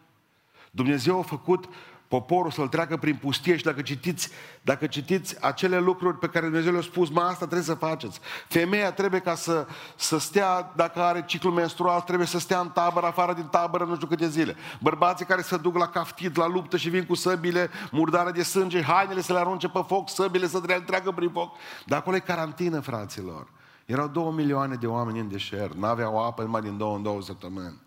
Dumnezeu 0.71 1.19
a 1.19 1.23
făcut 1.23 1.69
poporul 2.09 2.51
să-l 2.51 2.69
treacă 2.69 2.97
prin 2.97 3.17
pustie 3.17 3.57
și 3.57 3.65
dacă 3.65 3.83
citiți, 3.83 4.31
dacă 4.63 4.87
citiți 4.87 5.45
acele 5.45 5.79
lucruri 5.79 6.19
pe 6.19 6.27
care 6.27 6.45
Dumnezeu 6.45 6.73
le-a 6.73 6.81
spus, 6.81 7.11
mă, 7.11 7.21
asta 7.21 7.45
trebuie 7.45 7.63
să 7.63 7.75
faceți. 7.75 8.21
Femeia 8.49 8.93
trebuie 8.93 9.21
ca 9.21 9.35
să, 9.35 9.67
să 9.97 10.19
stea, 10.19 10.73
dacă 10.77 11.03
are 11.03 11.25
ciclu 11.27 11.51
menstrual, 11.51 12.01
trebuie 12.01 12.27
să 12.27 12.39
stea 12.39 12.61
în 12.61 12.69
tabără, 12.69 13.07
afară 13.07 13.33
din 13.33 13.47
tabără, 13.47 13.85
nu 13.85 13.95
știu 13.95 14.07
câte 14.07 14.29
zile. 14.29 14.57
Bărbații 14.81 15.27
care 15.27 15.43
se 15.43 15.57
duc 15.57 15.77
la 15.77 15.89
caftit, 15.89 16.37
la 16.37 16.47
luptă 16.47 16.77
și 16.77 16.89
vin 16.89 17.07
cu 17.07 17.15
săbile, 17.15 17.71
murdare 17.91 18.31
de 18.31 18.43
sânge, 18.43 18.83
hainele 18.83 19.21
să 19.21 19.33
le 19.33 19.39
arunce 19.39 19.69
pe 19.69 19.85
foc, 19.87 20.09
săbile 20.09 20.47
să 20.47 20.61
le 20.67 20.81
treacă 20.81 21.13
prin 21.13 21.31
foc. 21.31 21.55
Dar 21.87 21.99
acolo 21.99 22.17
e 22.17 22.21
carantină, 22.21 22.81
fraților. 22.81 23.47
Erau 23.87 24.09
două 24.09 24.33
milioane 24.33 24.75
de 24.75 24.87
oameni 24.87 25.19
în 25.19 25.29
deșert, 25.29 25.75
n-aveau 25.75 26.25
apă 26.25 26.43
numai 26.43 26.61
din 26.61 26.77
două 26.77 26.97
în 26.97 27.03
două 27.03 27.23
săptămâni. 27.23 27.85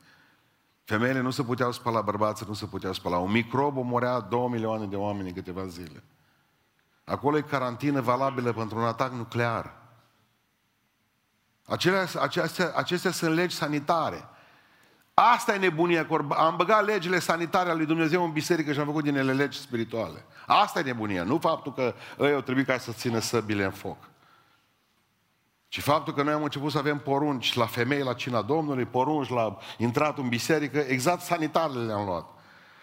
Femeile 0.90 1.20
nu 1.20 1.30
se 1.30 1.44
puteau 1.44 1.72
spăla, 1.72 2.02
bărbații 2.02 2.46
nu 2.48 2.54
se 2.54 2.66
puteau 2.66 2.94
spăla. 2.94 3.18
Un 3.18 3.32
microb 3.32 3.78
omorea 3.78 4.20
două 4.20 4.50
milioane 4.50 4.86
de 4.86 4.96
oameni 4.96 5.28
în 5.28 5.34
câteva 5.34 5.66
zile. 5.66 6.04
Acolo 7.04 7.38
e 7.38 7.42
carantină 7.42 8.02
valabilă 8.02 8.54
pentru 8.54 8.78
un 8.78 8.84
atac 8.84 9.12
nuclear. 9.12 9.74
Acelea, 11.66 12.08
acestea, 12.20 12.72
acestea 12.76 13.12
sunt 13.12 13.36
legi 13.36 13.56
sanitare. 13.56 14.24
Asta 15.14 15.54
e 15.54 15.58
nebunia. 15.58 16.08
Am 16.30 16.56
băgat 16.56 16.86
legile 16.86 17.20
sanitare 17.20 17.70
ale 17.70 17.78
lui 17.78 17.86
Dumnezeu 17.86 18.24
în 18.24 18.32
biserică 18.32 18.74
și 18.74 18.80
am 18.80 18.86
făcut 18.86 19.04
din 19.04 19.16
ele 19.16 19.34
legi 19.34 19.60
spirituale. 19.60 20.26
Asta 20.48 20.80
e 20.80 20.84
nebunia. 20.84 21.24
Nu 21.24 21.38
faptul 21.38 21.74
că 21.74 21.94
ei 22.20 22.34
au 22.34 22.42
trebuit 22.42 22.66
ca 22.66 22.78
să 22.78 22.92
țină 22.92 23.20
săbile 23.20 23.64
în 23.64 23.72
foc. 23.72 23.98
Și 25.72 25.82
faptul 25.82 26.14
că 26.14 26.24
noi 26.24 26.34
am 26.34 26.44
început 26.44 26.72
să 26.72 26.78
avem 26.78 26.98
porunci 26.98 27.54
la 27.54 27.66
femei 27.66 28.04
la 28.04 28.14
cina 28.14 28.42
Domnului, 28.42 28.86
porunci 28.86 29.30
la 29.30 29.58
intrat 29.78 30.18
în 30.18 30.28
biserică, 30.28 30.78
exact 30.78 31.22
sanitarele 31.22 31.86
le-am 31.86 32.06
luat. 32.06 32.26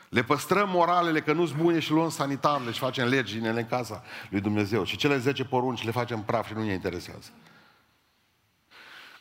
Le 0.09 0.23
păstrăm 0.23 0.69
moralele 0.69 1.21
că 1.21 1.33
nu-s 1.33 1.53
bune 1.53 1.79
și 1.79 1.91
luăm 1.91 2.09
sanitarele 2.09 2.71
și 2.71 2.79
facem 2.79 3.09
legi 3.09 3.39
în 3.39 3.67
casa 3.67 4.03
lui 4.31 4.41
Dumnezeu. 4.41 4.85
Și 4.85 4.97
cele 4.97 5.19
10 5.19 5.45
porunci 5.45 5.85
le 5.85 5.91
facem 5.91 6.23
praf 6.23 6.47
și 6.47 6.55
nu 6.55 6.65
ne 6.65 6.73
interesează. 6.73 7.29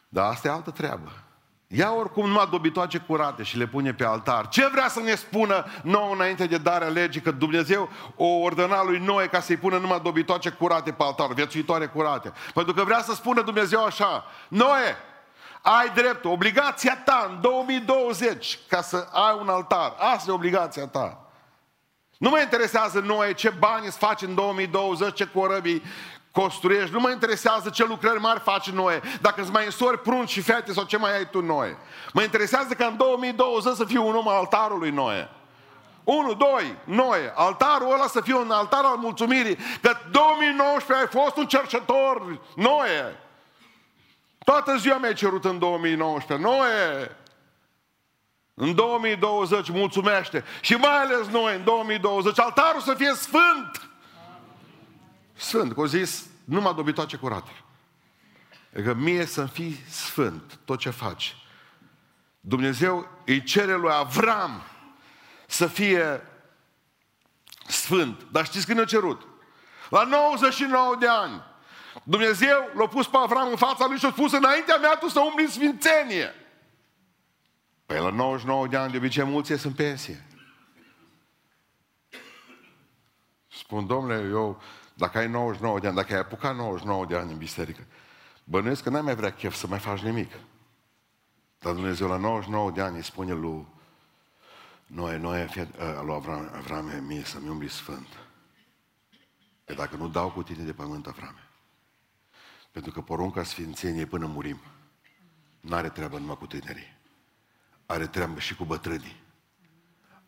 Dar 0.10 0.32
asta 0.32 0.48
e 0.48 0.52
altă 0.52 0.72
treabă. 0.72 1.12
Ia 1.68 1.92
oricum 1.92 2.28
numai 2.28 2.48
dobitoace 2.52 2.98
curate 2.98 3.44
și 3.44 3.58
le 3.58 3.66
pune 3.66 3.94
pe 3.94 4.06
altar. 4.06 4.48
Ce 4.48 4.68
vrea 4.68 4.88
să 4.88 5.00
ne 5.00 5.16
spună 5.16 5.66
nou 5.84 6.12
înainte 6.12 6.46
de 6.46 6.58
darea 6.58 6.88
legii? 6.88 7.22
Că 7.22 7.32
Dumnezeu 7.32 7.90
o 8.16 8.26
ordona 8.26 8.84
lui 8.84 9.00
Noe 9.00 9.28
ca 9.28 9.40
să-i 9.40 9.58
pună 9.58 9.78
numai 9.78 10.00
dobitoace 10.04 10.50
curate 10.50 10.92
pe 10.92 11.04
altar, 11.04 11.34
viețuitoare 11.34 11.86
curate. 11.86 12.34
Pentru 12.54 12.74
că 12.74 12.84
vrea 12.84 13.02
să 13.02 13.14
spună 13.14 13.42
Dumnezeu 13.42 13.84
așa, 13.84 14.26
Noe, 14.48 14.98
ai 15.62 15.90
drept, 15.94 16.26
obligația 16.26 16.98
ta 17.06 17.28
în 17.30 17.42
2020 17.42 18.60
ca 18.68 18.82
să 18.82 19.08
ai 19.12 19.38
un 19.40 19.50
altar. 19.50 19.96
Asta 19.98 20.32
e 20.32 20.34
obligația 20.34 20.88
ta. 20.88 21.26
Nu 22.18 22.30
mă 22.30 22.40
interesează 22.40 23.00
noi 23.00 23.34
ce 23.34 23.50
bani 23.50 23.86
îți 23.86 23.98
faci 23.98 24.22
în 24.22 24.36
2020, 24.36 25.14
ce 25.14 25.28
corăbii 25.34 25.84
construiești, 26.42 26.92
nu 26.92 27.00
mă 27.00 27.10
interesează 27.10 27.70
ce 27.70 27.86
lucrări 27.86 28.20
mari 28.20 28.40
faci 28.40 28.70
noi, 28.70 29.02
dacă 29.22 29.42
îți 29.42 29.52
mai 29.52 29.66
însori 29.66 30.00
prunci 30.00 30.30
și 30.30 30.42
fete 30.42 30.74
sau 30.74 30.84
ce 30.84 30.98
mai 30.98 31.16
ai 31.16 31.30
tu 31.30 31.42
noi. 31.42 31.78
Mă 32.14 32.22
interesează 32.22 32.74
că 32.74 32.84
în 32.84 32.98
2020 32.98 33.76
să 33.76 33.86
fiu 33.86 34.08
un 34.08 34.16
om 34.16 34.28
al 34.28 34.36
altarului 34.36 34.90
noi. 34.90 35.30
Unu, 36.04 36.34
doi, 36.34 36.76
Noe. 36.84 37.34
Altarul 37.36 37.94
ăla 37.94 38.08
să 38.08 38.22
fie 38.22 38.36
un 38.36 38.52
altar 38.52 38.84
al 38.84 38.98
mulțumirii. 38.98 39.58
Că 39.82 39.98
2019 40.12 41.06
ai 41.06 41.22
fost 41.22 41.38
un 41.38 41.46
cercetor, 41.46 42.40
Noe. 42.56 43.20
Toată 44.44 44.76
ziua 44.78 44.98
mi-ai 44.98 45.14
cerut 45.14 45.46
în 45.46 45.60
2019, 45.60 46.48
Noe. 46.48 47.16
În 48.54 48.76
2020 48.76 49.70
mulțumește. 49.70 50.44
Și 50.62 50.74
mai 50.74 51.02
ales 51.02 51.28
noi 51.28 51.56
în 51.56 51.64
2020, 51.64 52.40
altarul 52.40 52.82
să 52.82 52.94
fie 52.94 53.14
sfânt. 53.14 53.90
Sfânt, 55.36 55.74
că 55.74 55.80
au 55.80 55.86
zis, 55.86 56.26
numai 56.46 56.74
dobitoace 56.74 57.18
curate. 57.18 57.52
Adică 58.74 58.94
mie 58.94 59.26
să 59.26 59.46
fii 59.46 59.84
sfânt, 59.90 60.60
tot 60.66 60.80
ce 60.80 60.90
faci. 60.90 61.36
Dumnezeu 62.40 63.10
îi 63.26 63.44
cere 63.44 63.76
lui 63.76 63.92
Avram 63.94 64.62
să 65.48 65.68
fie 65.68 66.22
sfânt. 67.68 68.26
Dar 68.32 68.46
știți 68.46 68.66
când 68.66 68.80
a 68.80 68.86
cerut? 68.86 69.28
La 69.90 70.04
99 70.04 70.96
de 71.00 71.08
ani. 71.08 71.44
Dumnezeu 72.04 72.72
l-a 72.76 72.88
pus 72.88 73.08
pe 73.08 73.18
Avram 73.18 73.50
în 73.50 73.56
fața 73.56 73.86
lui 73.88 73.98
și 73.98 74.06
a 74.06 74.12
spus, 74.12 74.32
înaintea 74.32 74.78
mea 74.78 74.96
tu 74.96 75.08
să 75.08 75.20
umbli 75.20 75.44
în 75.44 75.50
sfințenie. 75.50 76.34
Păi 77.86 78.00
la 78.00 78.10
99 78.10 78.68
de 78.68 78.78
ani 78.78 78.92
de 78.92 78.98
obicei 78.98 79.24
mulți 79.24 79.52
ies 79.52 79.64
în 79.64 79.74
pensie. 79.74 80.26
Spun, 83.48 83.88
domnule, 83.88 84.28
eu, 84.30 84.62
dacă 84.96 85.18
ai 85.18 85.28
99 85.28 85.80
de 85.80 85.88
ani, 85.88 85.96
dacă 85.96 86.14
ai 86.14 86.20
apucat 86.20 86.56
99 86.56 87.06
de 87.06 87.16
ani 87.16 87.32
în 87.32 87.38
biserică, 87.38 87.86
bănuiesc 88.44 88.84
că 88.84 88.90
n-ai 88.90 89.02
mai 89.02 89.16
vrea 89.16 89.34
chef 89.34 89.56
să 89.56 89.68
mai 89.68 89.80
faci 89.80 90.00
nimic. 90.00 90.32
Dar 91.60 91.74
Dumnezeu 91.74 92.08
la 92.08 92.18
99 92.18 92.72
de 92.72 92.82
ani 92.82 92.96
îi 92.96 93.04
spune 93.04 93.34
lui 93.34 93.66
noi, 94.88 95.20
noi, 95.20 95.68
lui 96.04 96.14
Avram, 96.14 96.52
Avram 96.56 97.06
mie 97.06 97.24
să-mi 97.24 97.50
umbli 97.50 97.70
sfânt. 97.70 98.08
Că 99.66 99.74
dacă 99.74 99.96
nu 99.96 100.08
dau 100.08 100.32
cu 100.32 100.44
tine 100.44 100.64
de 100.64 100.74
pământ, 100.74 101.08
Avrame. 101.08 101.50
Pentru 102.72 102.92
că 102.92 103.02
porunca 103.02 103.44
sfințeniei 103.44 104.06
până 104.06 104.26
murim, 104.26 104.62
n-are 105.60 105.90
treabă 105.90 106.18
numai 106.18 106.38
cu 106.38 106.48
tinerii. 106.48 106.98
Are 107.86 108.08
treabă 108.08 108.40
și 108.40 108.56
cu 108.56 108.66
bătrânii. 108.66 109.24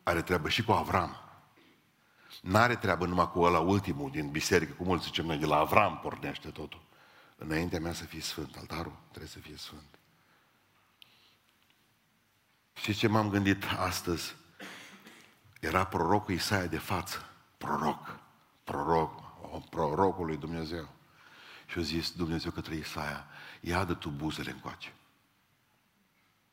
Are 0.03 0.21
treabă 0.21 0.49
și 0.49 0.63
cu 0.63 0.71
Avram. 0.71 1.26
N-are 2.41 2.75
treabă 2.75 3.05
numai 3.05 3.31
cu 3.31 3.39
ăla 3.39 3.59
ultimul 3.59 4.11
din 4.11 4.29
biserică, 4.29 4.73
cum 4.73 4.85
mulți 4.85 5.05
zicem 5.05 5.25
noi, 5.25 5.37
de 5.37 5.45
la 5.45 5.57
Avram 5.57 5.99
pornește 5.99 6.49
totul. 6.49 6.85
Înaintea 7.37 7.79
mea 7.79 7.93
să 7.93 8.03
fie 8.03 8.21
sfânt, 8.21 8.55
altarul 8.55 8.97
trebuie 9.09 9.29
să 9.29 9.39
fie 9.39 9.57
sfânt. 9.57 9.99
Și 12.73 12.93
ce 12.93 13.07
m-am 13.07 13.29
gândit 13.29 13.63
astăzi? 13.77 14.35
Era 15.59 15.85
prorocul 15.85 16.33
Isaia 16.33 16.65
de 16.65 16.77
față. 16.77 17.25
Proroc. 17.57 18.19
Proroc. 18.63 19.23
Prorocul 19.69 20.25
lui 20.25 20.37
Dumnezeu. 20.37 20.89
Și 21.67 21.79
a 21.79 21.81
zis 21.81 22.11
Dumnezeu 22.11 22.51
către 22.51 22.75
Isaia, 22.75 23.27
ia 23.61 23.85
de 23.85 23.93
tu 23.93 24.09
buzele 24.09 24.51
încoace. 24.51 24.93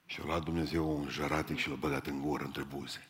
Și 0.06 0.20
a 0.20 0.24
luat 0.24 0.42
Dumnezeu 0.42 0.96
un 0.96 1.08
jăratic 1.08 1.58
și 1.58 1.68
l-a 1.68 1.74
băgat 1.74 2.06
în 2.06 2.20
gură, 2.20 2.44
între 2.44 2.62
buze. 2.62 3.08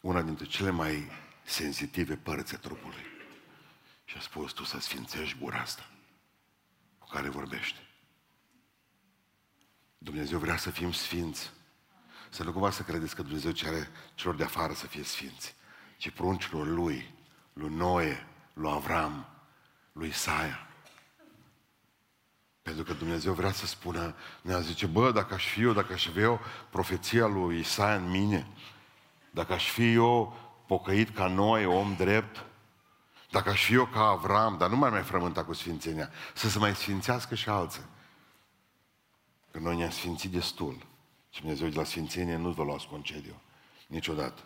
Una 0.00 0.22
dintre 0.22 0.46
cele 0.46 0.70
mai 0.70 1.10
sensitive 1.44 2.16
părți 2.16 2.54
a 2.54 2.58
trupului. 2.58 3.06
Și 4.04 4.16
a 4.16 4.20
spus, 4.20 4.52
tu 4.52 4.64
să 4.64 4.80
sfințești 4.80 5.38
gura 5.38 5.58
asta 5.58 5.90
cu 6.98 7.06
care 7.08 7.28
vorbește. 7.28 7.86
Dumnezeu 9.98 10.38
vrea 10.38 10.56
să 10.56 10.70
fim 10.70 10.92
sfinți. 10.92 11.50
Să 12.30 12.42
nu 12.42 12.52
cumva 12.52 12.70
să 12.70 12.82
credeți 12.82 13.14
că 13.14 13.22
Dumnezeu 13.22 13.50
cere 13.50 13.88
celor 14.14 14.34
de 14.34 14.44
afară 14.44 14.72
să 14.72 14.86
fie 14.86 15.02
sfinți, 15.02 15.54
ci 15.96 16.10
pruncilor 16.10 16.66
lui, 16.66 17.14
lui 17.52 17.74
Noe, 17.74 18.26
lui 18.52 18.70
Avram, 18.70 19.26
lui 19.92 20.08
Isaia. 20.08 20.66
Pentru 22.62 22.84
că 22.84 22.92
Dumnezeu 22.92 23.32
vrea 23.32 23.52
să 23.52 23.66
spună, 23.66 24.14
ne 24.42 24.60
zice, 24.60 24.86
bă, 24.86 25.12
dacă 25.12 25.34
aș 25.34 25.46
fi 25.46 25.60
eu, 25.60 25.72
dacă 25.72 25.92
aș 25.92 26.06
avea 26.06 26.22
eu 26.22 26.40
profeția 26.70 27.26
lui 27.26 27.58
Isaia 27.58 27.94
în 27.94 28.10
mine, 28.10 28.46
dacă 29.30 29.52
aș 29.52 29.70
fi 29.70 29.92
eu 29.92 30.36
pocăit 30.72 31.14
ca 31.14 31.26
noi, 31.26 31.64
om 31.64 31.94
drept, 31.94 32.44
dacă 33.30 33.50
aș 33.50 33.64
fi 33.64 33.74
eu 33.74 33.86
ca 33.86 34.00
Avram, 34.00 34.56
dar 34.56 34.70
nu 34.70 34.76
mai 34.76 34.90
mai 34.90 35.02
frământa 35.02 35.44
cu 35.44 35.52
sfințenia, 35.52 36.10
să 36.34 36.48
se 36.48 36.58
mai 36.58 36.74
sfințească 36.74 37.34
și 37.34 37.48
alții. 37.48 37.84
Că 39.50 39.58
noi 39.58 39.76
ne-am 39.76 39.90
sfințit 39.90 40.30
destul. 40.30 40.86
Și 41.30 41.40
Dumnezeu 41.40 41.68
de 41.68 41.76
la 41.76 41.84
sfințenie 41.84 42.36
nu 42.36 42.50
vă 42.50 42.62
luați 42.62 42.86
concediu. 42.86 43.40
Niciodată. 43.86 44.42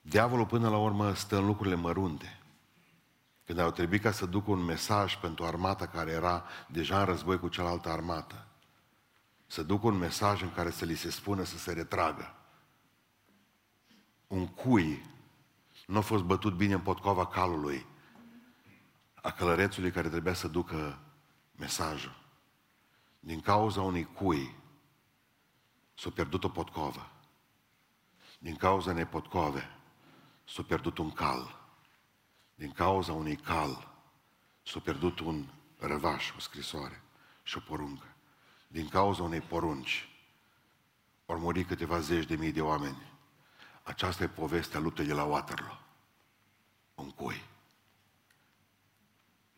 Diavolul 0.00 0.46
până 0.46 0.68
la 0.68 0.78
urmă 0.78 1.14
stă 1.14 1.36
în 1.36 1.46
lucrurile 1.46 1.74
mărunte. 1.74 2.40
Când 3.44 3.58
au 3.58 3.70
trebuit 3.70 4.02
ca 4.02 4.10
să 4.10 4.26
ducă 4.26 4.50
un 4.50 4.64
mesaj 4.64 5.16
pentru 5.16 5.44
armata 5.44 5.86
care 5.86 6.10
era 6.10 6.44
deja 6.68 6.98
în 6.98 7.04
război 7.04 7.38
cu 7.38 7.48
cealaltă 7.48 7.88
armată. 7.88 8.46
Să 9.46 9.62
ducă 9.62 9.86
un 9.86 9.98
mesaj 9.98 10.42
în 10.42 10.52
care 10.52 10.70
să 10.70 10.84
li 10.84 10.94
se 10.94 11.10
spună 11.10 11.42
să 11.42 11.58
se 11.58 11.72
retragă. 11.72 12.34
Un 14.34 14.46
cui 14.46 15.02
nu 15.86 15.98
a 15.98 16.00
fost 16.00 16.22
bătut 16.22 16.54
bine 16.54 16.74
în 16.74 16.80
potcova 16.80 17.26
calului 17.26 17.86
a 19.14 19.30
călărețului 19.30 19.90
care 19.90 20.08
trebuia 20.08 20.34
să 20.34 20.48
ducă 20.48 20.98
mesajul. 21.56 22.16
Din 23.20 23.40
cauza 23.40 23.82
unui 23.82 24.04
cui 24.04 24.54
s-a 25.94 26.10
pierdut 26.10 26.44
o 26.44 26.48
potcovă. 26.48 27.10
Din 28.38 28.56
cauza 28.56 28.90
unei 28.90 29.04
potcove 29.04 29.78
s-a 30.44 30.62
pierdut 30.62 30.98
un 30.98 31.10
cal 31.10 31.62
din 32.54 32.72
cauza 32.72 33.12
unui 33.12 33.36
cal, 33.36 33.92
s-a 34.62 34.80
pierdut 34.80 35.20
un 35.20 35.46
răvaș, 35.78 36.32
o 36.36 36.38
scrisoare 36.38 37.02
și 37.42 37.56
o 37.56 37.60
poruncă. 37.60 38.06
Din 38.68 38.88
cauza 38.88 39.22
unei 39.22 39.40
porunci, 39.40 40.08
au 41.26 41.38
murit 41.38 41.66
câteva 41.66 42.00
zeci 42.00 42.26
de 42.26 42.36
mii 42.36 42.52
de 42.52 42.60
oameni. 42.60 43.13
Aceasta 43.84 44.22
e 44.22 44.28
povestea 44.28 44.80
luptei 44.80 45.06
de 45.06 45.12
la 45.12 45.24
Waterloo. 45.24 45.80
Un 46.94 47.10
cui. 47.10 47.44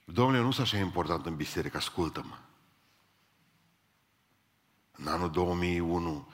Domnule, 0.04 0.40
nu 0.40 0.50
sunt 0.50 0.66
așa 0.66 0.76
important 0.76 1.26
în 1.26 1.36
biserică, 1.36 1.76
ascultă-mă. 1.76 2.38
În 4.92 5.06
anul 5.06 5.30
2001 5.30 6.28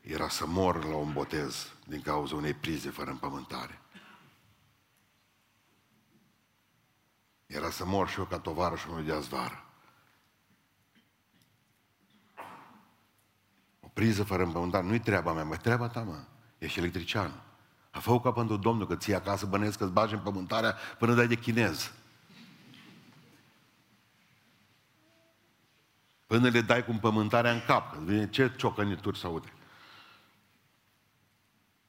era 0.00 0.28
să 0.28 0.46
mor 0.46 0.84
la 0.84 0.96
un 0.96 1.12
botez 1.12 1.72
din 1.86 2.02
cauza 2.02 2.34
unei 2.34 2.54
prize 2.54 2.90
fără 2.90 3.10
împământare. 3.10 3.80
Era 7.46 7.70
să 7.70 7.84
mor 7.84 8.08
și 8.08 8.18
eu 8.18 8.24
ca 8.24 8.38
tovarășul 8.38 8.92
meu 8.92 9.02
de 9.02 9.12
azvară. 9.12 9.64
O 13.80 13.88
priză 13.88 14.24
fără 14.24 14.42
împământare, 14.42 14.86
nu-i 14.86 15.00
treaba 15.00 15.32
mea, 15.32 15.44
mai 15.44 15.58
treaba 15.58 15.88
ta, 15.88 16.02
mă. 16.02 16.24
Ești 16.58 16.78
electrician. 16.78 17.42
A 17.90 17.98
făcut 17.98 18.22
ca 18.22 18.32
pentru 18.32 18.56
Domnul 18.56 18.86
că 18.86 18.96
ții 18.96 19.14
acasă 19.14 19.46
bănesc 19.46 19.78
că-ți 19.78 19.92
bagi 19.92 20.14
în 20.14 20.20
pământarea 20.20 20.76
până 20.98 21.14
dai 21.14 21.26
de 21.26 21.34
chinez. 21.34 21.92
Până 26.26 26.48
le 26.48 26.60
dai 26.60 26.84
cu 26.84 26.92
pământarea 26.92 27.52
în 27.52 27.62
cap, 27.66 27.92
că 27.92 27.98
vine 28.04 28.28
ce 28.28 28.52
ciocănituri 28.56 29.18
să 29.18 29.26
aude. 29.26 29.52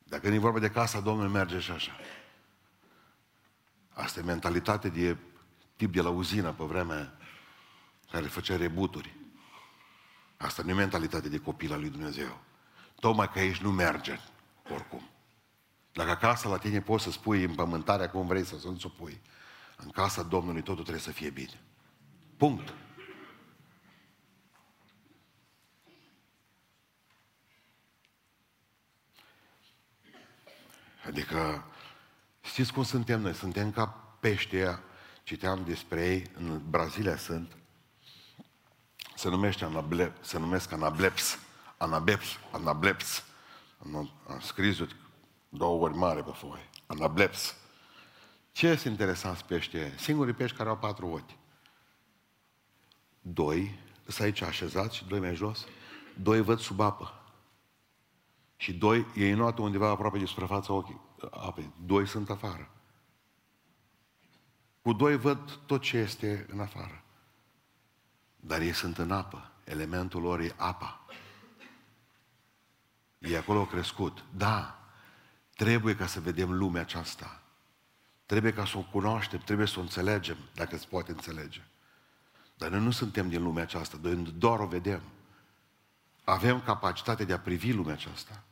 Dacă 0.04 0.28
nu 0.28 0.34
e 0.34 0.38
vorba 0.38 0.60
de 0.60 0.70
casa 0.70 1.00
Domnului, 1.00 1.32
merge 1.32 1.60
și 1.60 1.72
așa. 1.72 1.92
Asta 3.90 4.20
e 4.20 4.24
mentalitate 4.24 4.90
de 4.90 5.18
tip 5.76 5.94
de 5.94 6.02
la 6.02 6.10
uzină 6.10 6.52
pe 6.52 6.64
vremea 6.64 7.18
care 8.12 8.26
făcea 8.26 8.56
rebuturi. 8.56 9.16
Asta 10.38 10.64
nu 10.64 10.70
e 10.70 10.74
mentalitate 10.74 11.30
de 11.30 11.40
copil 11.40 11.74
al 11.74 11.80
lui 11.80 11.90
Dumnezeu. 11.90 12.40
Tocmai 13.00 13.32
că 13.32 13.40
aici 13.40 13.58
nu 13.58 13.72
merge 13.72 14.20
oricum. 14.74 15.10
Dacă 15.92 16.10
acasă 16.10 16.48
la 16.48 16.58
tine 16.58 16.82
poți 16.82 17.04
să 17.04 17.12
spui 17.12 17.44
împământarea 17.44 18.10
cum 18.10 18.28
vrei 18.28 18.46
să 18.46 18.56
nu 18.64 18.78
o 18.84 18.90
pui, 18.90 19.22
în 19.78 19.90
casa 19.90 20.24
Domnului 20.24 20.62
totul 20.62 20.84
trebuie 20.84 21.04
să 21.04 21.12
fie 21.12 21.30
bine. 21.30 21.62
Punct. 22.38 22.74
Adică, 31.06 31.66
știți 32.42 32.74
cum 32.74 32.84
suntem 32.84 33.22
noi? 33.22 33.34
Suntem 33.34 33.72
ca 33.72 33.86
peștea 34.20 34.84
citeam 35.24 35.64
despre 35.64 36.06
ei, 36.06 36.32
în 36.38 36.62
Brazilia 36.70 37.18
sunt, 37.18 37.58
se 39.16 39.30
numește 39.30 39.66
anable, 39.66 40.14
se 40.22 40.40
numesc 40.40 40.72
anableps, 40.72 41.40
anabeps, 41.78 42.28
anableps. 42.52 43.24
Am 43.84 44.40
scris 44.40 44.78
două 45.50 45.84
ori 45.84 45.96
mare 45.96 46.22
pe 46.22 46.32
foaie. 46.32 46.70
Anableps. 46.86 47.56
Ce 48.52 48.76
sunt 48.76 48.92
interesanți 48.92 49.46
pește? 49.46 49.96
Singurii 49.98 50.34
pești 50.34 50.58
care 50.58 50.70
au 50.70 50.78
patru 50.78 51.08
ochi. 51.08 51.38
Doi, 53.22 53.80
sunt 54.08 54.20
aici 54.20 54.42
așezați 54.42 54.96
și 54.96 55.06
doi 55.06 55.20
mai 55.20 55.36
jos. 55.36 55.66
Doi 56.22 56.42
văd 56.42 56.60
sub 56.60 56.80
apă. 56.80 57.14
Și 58.56 58.74
doi, 58.74 59.06
ei 59.16 59.34
notă 59.34 59.62
undeva 59.62 59.90
aproape 59.90 60.18
de 60.18 60.26
suprafața 60.26 60.74
ochii, 60.74 61.02
apei. 61.32 61.74
Doi 61.86 62.08
sunt 62.08 62.30
afară. 62.30 62.72
Cu 64.82 64.94
doi 64.94 65.18
văd 65.18 65.52
tot 65.52 65.82
ce 65.82 65.98
este 65.98 66.46
în 66.50 66.60
afară. 66.60 67.04
Dar 68.36 68.62
ei 68.62 68.74
sunt 68.74 68.98
în 68.98 69.12
apă. 69.12 69.52
Elementul 69.64 70.22
lor 70.22 70.40
e 70.40 70.54
apa. 70.58 70.99
Ei 73.20 73.38
acolo 73.38 73.60
au 73.60 73.66
crescut. 73.66 74.24
Da, 74.36 74.80
trebuie 75.56 75.96
ca 75.96 76.08
să 76.08 76.20
vedem 76.20 76.54
lumea 76.54 76.82
aceasta. 76.82 77.42
Trebuie 78.26 78.54
ca 78.54 78.66
să 78.66 78.78
o 78.78 78.82
cunoaștem, 78.82 79.40
trebuie 79.40 79.68
să 79.68 79.80
o 79.80 79.82
înțelegem, 79.82 80.38
dacă 80.54 80.78
se 80.78 80.86
poate 80.90 81.12
înțelege. 81.12 81.62
Dar 82.58 82.70
noi 82.70 82.80
nu 82.80 82.92
suntem 82.92 83.30
din 83.30 83.44
lumea 83.44 83.64
aceasta, 83.64 83.98
noi 84.02 84.16
doar 84.16 84.60
o 84.60 84.68
vedem. 84.68 85.02
Avem 86.24 86.62
capacitatea 86.62 87.26
de 87.26 87.34
a 87.34 87.40
privi 87.40 87.72
lumea 87.72 87.94
aceasta, 87.94 88.44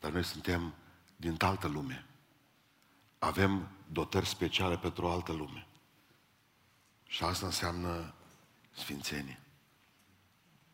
dar 0.00 0.10
noi 0.10 0.24
suntem 0.24 0.74
din 1.16 1.36
altă 1.38 1.68
lume. 1.68 2.06
Avem 3.18 3.68
dotări 3.88 4.26
speciale 4.26 4.78
pentru 4.78 5.04
o 5.04 5.10
altă 5.10 5.32
lume. 5.32 5.66
Și 7.06 7.24
asta 7.24 7.46
înseamnă 7.46 8.14
sfințenie. 8.70 9.40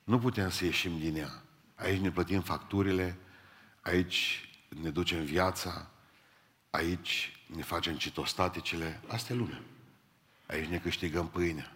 Nu 0.05 0.19
putem 0.19 0.51
să 0.51 0.65
ieșim 0.65 0.99
din 0.99 1.17
ea. 1.17 1.43
Aici 1.75 2.01
ne 2.01 2.11
plătim 2.11 2.41
facturile, 2.41 3.19
aici 3.83 4.49
ne 4.69 4.91
ducem 4.91 5.25
viața, 5.25 5.91
aici 6.71 7.43
ne 7.47 7.63
facem 7.63 7.97
citostaticele, 7.97 9.03
asta 9.09 9.33
e 9.33 9.37
lumea. 9.37 9.63
Aici 10.47 10.69
ne 10.69 10.79
câștigăm 10.79 11.29
pâinea. 11.29 11.73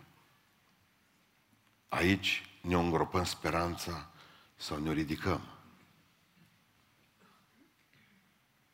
Aici 1.88 2.42
ne 2.60 2.74
îngropăm 2.74 3.24
speranța 3.24 4.10
sau 4.56 4.78
ne 4.78 4.92
ridicăm. 4.92 5.40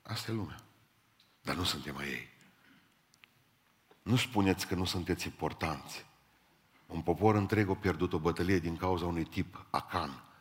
Asta 0.03 0.31
e 0.31 0.35
lumea. 0.35 0.63
Dar 1.43 1.57
nu 1.57 1.65
suntem 1.65 1.97
a 1.97 2.07
ei. 2.07 2.29
Nu 4.03 4.17
spuneți 4.17 4.67
că 4.67 4.75
nu 4.75 4.85
sunteți 4.85 5.27
importanți. 5.27 6.05
Un 6.87 7.03
popor 7.03 7.35
întreg 7.35 7.69
a 7.69 7.75
pierdut 7.75 8.13
o 8.13 8.19
bătălie 8.19 8.59
din 8.59 8.77
cauza 8.77 9.07
unui 9.07 9.25
tip, 9.25 9.67
Acan. 9.71 10.32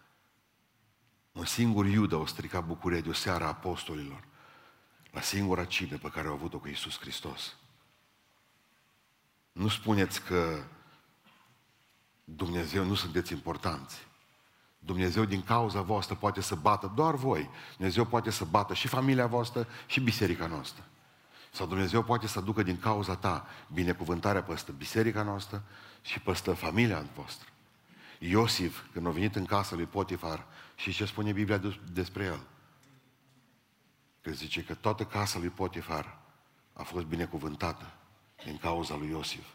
Un 1.32 1.46
singur 1.46 1.86
iudă 1.86 2.16
o 2.16 2.26
stricat 2.26 2.66
bucuria 2.66 3.02
de 3.02 3.10
o 3.10 3.14
seară 3.14 3.44
a 3.44 3.48
apostolilor 3.48 4.30
la 5.12 5.22
singura 5.22 5.66
cină 5.66 5.98
pe 5.98 6.10
care 6.10 6.28
au 6.28 6.34
avut-o 6.34 6.60
cu 6.60 6.68
Iisus 6.68 7.00
Hristos. 7.00 7.56
Nu 9.52 9.68
spuneți 9.68 10.22
că 10.22 10.64
Dumnezeu 12.24 12.84
nu 12.84 12.94
sunteți 12.94 13.34
importanți. 13.34 14.08
Dumnezeu 14.80 15.26
din 15.26 15.44
cauza 15.44 15.82
voastră 15.82 16.16
poate 16.16 16.42
să 16.42 16.56
bată 16.56 16.92
doar 16.96 17.16
voi. 17.16 17.50
Dumnezeu 17.76 18.06
poate 18.06 18.30
să 18.30 18.46
bată 18.46 18.74
și 18.74 18.88
familia 18.88 19.28
voastră 19.28 19.68
și 19.86 20.00
biserica 20.00 20.48
noastră. 20.48 20.84
Sau 21.52 21.68
Dumnezeu 21.68 22.04
poate 22.04 22.28
să 22.28 22.40
aducă 22.40 22.64
din 22.64 22.80
cauza 22.80 23.16
ta 23.16 23.48
binecuvântarea 23.74 24.44
peste 24.44 24.72
biserica 24.72 25.24
noastră 25.24 25.64
și 26.02 26.20
peste 26.20 26.54
familia 26.54 27.06
voastră. 27.16 27.51
Iosif, 28.24 28.86
când 28.92 29.08
a 29.08 29.10
venit 29.10 29.36
în 29.36 29.46
casa 29.46 29.76
lui 29.76 29.86
Potifar, 29.86 30.48
și 30.76 30.92
ce 30.92 31.06
spune 31.06 31.32
Biblia 31.32 31.58
despre 31.92 32.24
el? 32.24 32.48
Că 34.22 34.32
zice 34.32 34.64
că 34.64 34.76
toată 34.76 35.06
casa 35.06 35.40
lui 35.40 35.50
Potifar 35.50 36.20
a 36.74 36.84
fost 36.84 37.06
binecuvântată 37.06 37.94
din 38.44 38.58
cauza 38.58 38.96
lui 38.96 39.10
Iosif. 39.10 39.46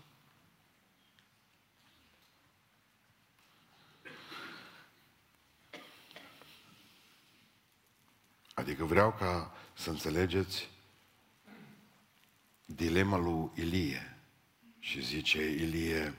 Adică 8.55 8.85
vreau 8.85 9.13
ca 9.13 9.53
să 9.75 9.91
înțelegeți 9.91 10.71
dilema 12.65 13.17
lui 13.17 13.51
Ilie. 13.55 14.19
Și 14.79 15.03
zice 15.03 15.51
Ilie, 15.51 16.15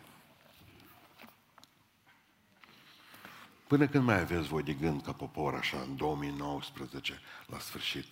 până 3.67 3.87
când 3.87 4.03
mai 4.03 4.19
aveți 4.19 4.47
voi 4.47 4.63
de 4.63 4.73
gând 4.73 5.03
ca 5.03 5.11
popor 5.11 5.53
așa 5.53 5.77
în 5.77 5.95
2019, 5.95 7.19
la 7.45 7.59
sfârșit, 7.59 8.05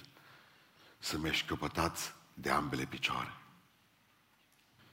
să 1.00 1.18
mă 1.18 1.32
căpătați 1.48 2.14
de 2.34 2.50
ambele 2.50 2.86
picioare. 2.86 3.34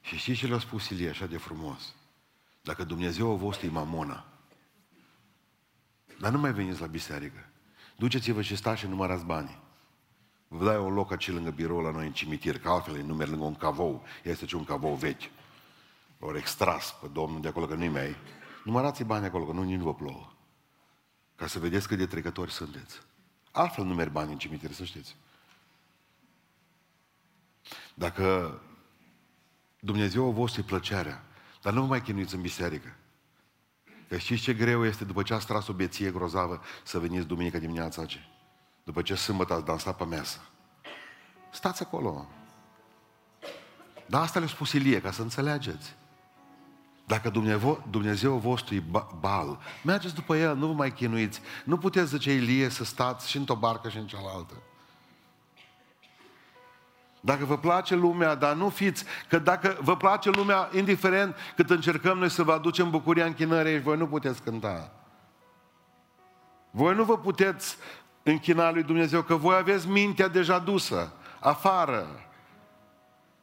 Și 0.00 0.16
știți 0.16 0.38
ce 0.38 0.46
le-a 0.46 0.58
spus 0.58 0.88
Ilie 0.88 1.08
așa 1.08 1.26
de 1.26 1.36
frumos? 1.36 1.94
Dacă 2.60 2.84
Dumnezeu 2.84 3.30
a 3.32 3.34
vostru 3.34 3.66
e 3.66 3.70
mamona, 3.70 4.24
dar 6.20 6.32
nu 6.32 6.38
mai 6.38 6.52
veniți 6.52 6.80
la 6.80 6.86
biserică, 6.86 7.48
duceți-vă 7.96 8.42
și 8.42 8.56
stați 8.56 8.80
și 8.80 8.86
numărați 8.86 9.24
banii. 9.24 9.60
Vă 10.48 10.64
dai 10.64 10.78
un 10.78 10.94
loc 10.94 11.10
aici 11.10 11.30
lângă 11.30 11.50
birou 11.50 11.80
la 11.80 11.90
noi 11.90 12.06
în 12.06 12.12
cimitir, 12.12 12.58
că 12.58 12.68
altfel 12.68 12.96
e 12.96 13.02
numeri 13.02 13.30
lângă 13.30 13.44
un 13.44 13.54
cavou. 13.54 14.04
Este 14.22 14.44
ce 14.44 14.56
un 14.56 14.64
cavou 14.64 14.94
vechi. 14.94 15.30
Ori 16.18 16.38
extras 16.38 16.94
pe 17.00 17.08
domnul 17.12 17.40
de 17.40 17.48
acolo, 17.48 17.66
că 17.66 17.74
nu-i 17.74 17.88
mai. 17.88 18.16
Numărați 18.64 19.04
bani 19.04 19.26
acolo, 19.26 19.44
că 19.44 19.52
nu 19.52 19.62
nici 19.62 19.78
nu 19.78 19.84
vă 19.84 19.94
plouă. 19.94 20.31
Ca 21.42 21.48
să 21.48 21.58
vedeți 21.58 21.88
cât 21.88 21.98
de 21.98 22.06
trecători 22.06 22.52
sunteți. 22.52 23.00
Altfel 23.50 23.84
nu 23.84 23.94
merg 23.94 24.12
bani 24.12 24.32
în 24.32 24.38
cimitir, 24.38 24.72
să 24.72 24.84
știți. 24.84 25.16
Dacă 27.94 28.60
Dumnezeu 29.80 30.28
a 30.28 30.30
vostru 30.30 30.62
plăcerea, 30.62 31.24
dar 31.62 31.72
nu 31.72 31.80
vă 31.80 31.86
mai 31.86 32.02
chinuiți 32.02 32.34
în 32.34 32.40
biserică. 32.40 32.96
Că 34.08 34.16
știți 34.18 34.42
ce 34.42 34.54
greu 34.54 34.84
este 34.84 35.04
după 35.04 35.22
ce 35.22 35.34
ați 35.34 35.46
tras 35.46 35.68
o 35.68 35.72
beție 35.72 36.10
grozavă 36.10 36.60
să 36.84 36.98
veniți 36.98 37.26
duminică 37.26 37.58
dimineața 37.58 38.06
ce? 38.06 38.18
După 38.84 39.02
ce 39.02 39.14
sâmbătă 39.14 39.52
ați 39.52 39.64
dansat 39.64 39.96
pe 39.96 40.04
mesă. 40.04 40.40
Stați 41.52 41.82
acolo. 41.82 42.28
Dar 44.06 44.22
asta 44.22 44.38
le-a 44.38 44.48
spus 44.48 44.72
Ilie, 44.72 45.00
ca 45.00 45.10
să 45.10 45.22
înțelegeți. 45.22 45.94
Dacă 47.12 47.30
Dumnezeu, 47.30 47.82
Dumnezeu 47.90 48.36
vostru 48.36 48.74
e 48.74 48.82
bal, 49.20 49.58
mergeți 49.84 50.14
după 50.14 50.36
el, 50.36 50.56
nu 50.56 50.66
vă 50.66 50.72
mai 50.72 50.92
chinuiți. 50.92 51.40
Nu 51.64 51.78
puteți, 51.78 52.08
zice 52.08 52.32
Ilie, 52.32 52.68
să 52.68 52.84
stați 52.84 53.30
și 53.30 53.36
într-o 53.36 53.54
barcă 53.54 53.88
și 53.88 53.96
în 53.96 54.06
cealaltă. 54.06 54.54
Dacă 57.20 57.44
vă 57.44 57.58
place 57.58 57.94
lumea, 57.94 58.34
dar 58.34 58.54
nu 58.54 58.68
fiți, 58.68 59.04
că 59.28 59.38
dacă 59.38 59.76
vă 59.80 59.96
place 59.96 60.30
lumea, 60.30 60.68
indiferent 60.74 61.36
cât 61.56 61.70
încercăm 61.70 62.18
noi 62.18 62.30
să 62.30 62.42
vă 62.42 62.52
aducem 62.52 62.90
bucuria 62.90 63.24
închinării, 63.24 63.80
voi 63.80 63.96
nu 63.96 64.06
puteți 64.06 64.42
cânta. 64.42 64.92
Voi 66.70 66.94
nu 66.94 67.04
vă 67.04 67.18
puteți 67.18 67.76
închina 68.22 68.70
lui 68.70 68.82
Dumnezeu, 68.82 69.22
că 69.22 69.34
voi 69.34 69.56
aveți 69.56 69.88
mintea 69.88 70.28
deja 70.28 70.58
dusă, 70.58 71.12
afară. 71.40 72.06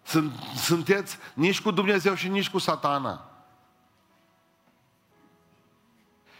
Sunt, 0.03 0.33
sunteți 0.55 1.17
nici 1.33 1.61
cu 1.61 1.71
Dumnezeu 1.71 2.13
și 2.13 2.27
nici 2.27 2.49
cu 2.49 2.57
satana. 2.57 3.28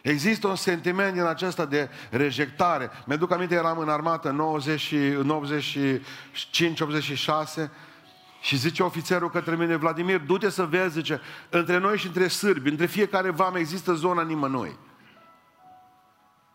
Există 0.01 0.47
un 0.47 0.55
sentiment 0.55 1.13
din 1.13 1.23
acesta 1.23 1.65
de 1.65 1.89
rejectare. 2.09 2.89
Mi-aduc 3.05 3.31
aminte, 3.31 3.55
eram 3.55 3.77
în 3.77 3.89
armată 3.89 4.29
în 4.29 4.41
85-86 7.67 7.69
și 8.41 8.57
zice 8.57 8.83
ofițerul 8.83 9.29
către 9.29 9.55
mine, 9.55 9.75
Vladimir, 9.75 10.19
du-te 10.19 10.49
să 10.49 10.65
vezi, 10.65 10.93
zice, 10.93 11.21
între 11.49 11.77
noi 11.77 11.97
și 11.97 12.07
între 12.07 12.27
sârbi, 12.27 12.69
între 12.69 12.85
fiecare 12.85 13.29
vam 13.29 13.55
există 13.55 13.93
zona 13.93 14.21
nimănui. 14.21 14.77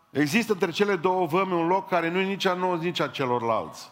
Există 0.09 0.53
între 0.53 0.71
cele 0.71 0.95
două 0.95 1.25
vămi 1.25 1.53
un 1.53 1.67
loc 1.67 1.89
care 1.89 2.09
nu 2.09 2.19
e 2.19 2.23
nici 2.23 2.45
a 2.45 2.53
nouă, 2.53 2.75
nici 2.75 2.99
a 2.99 3.07
celorlalți. 3.07 3.91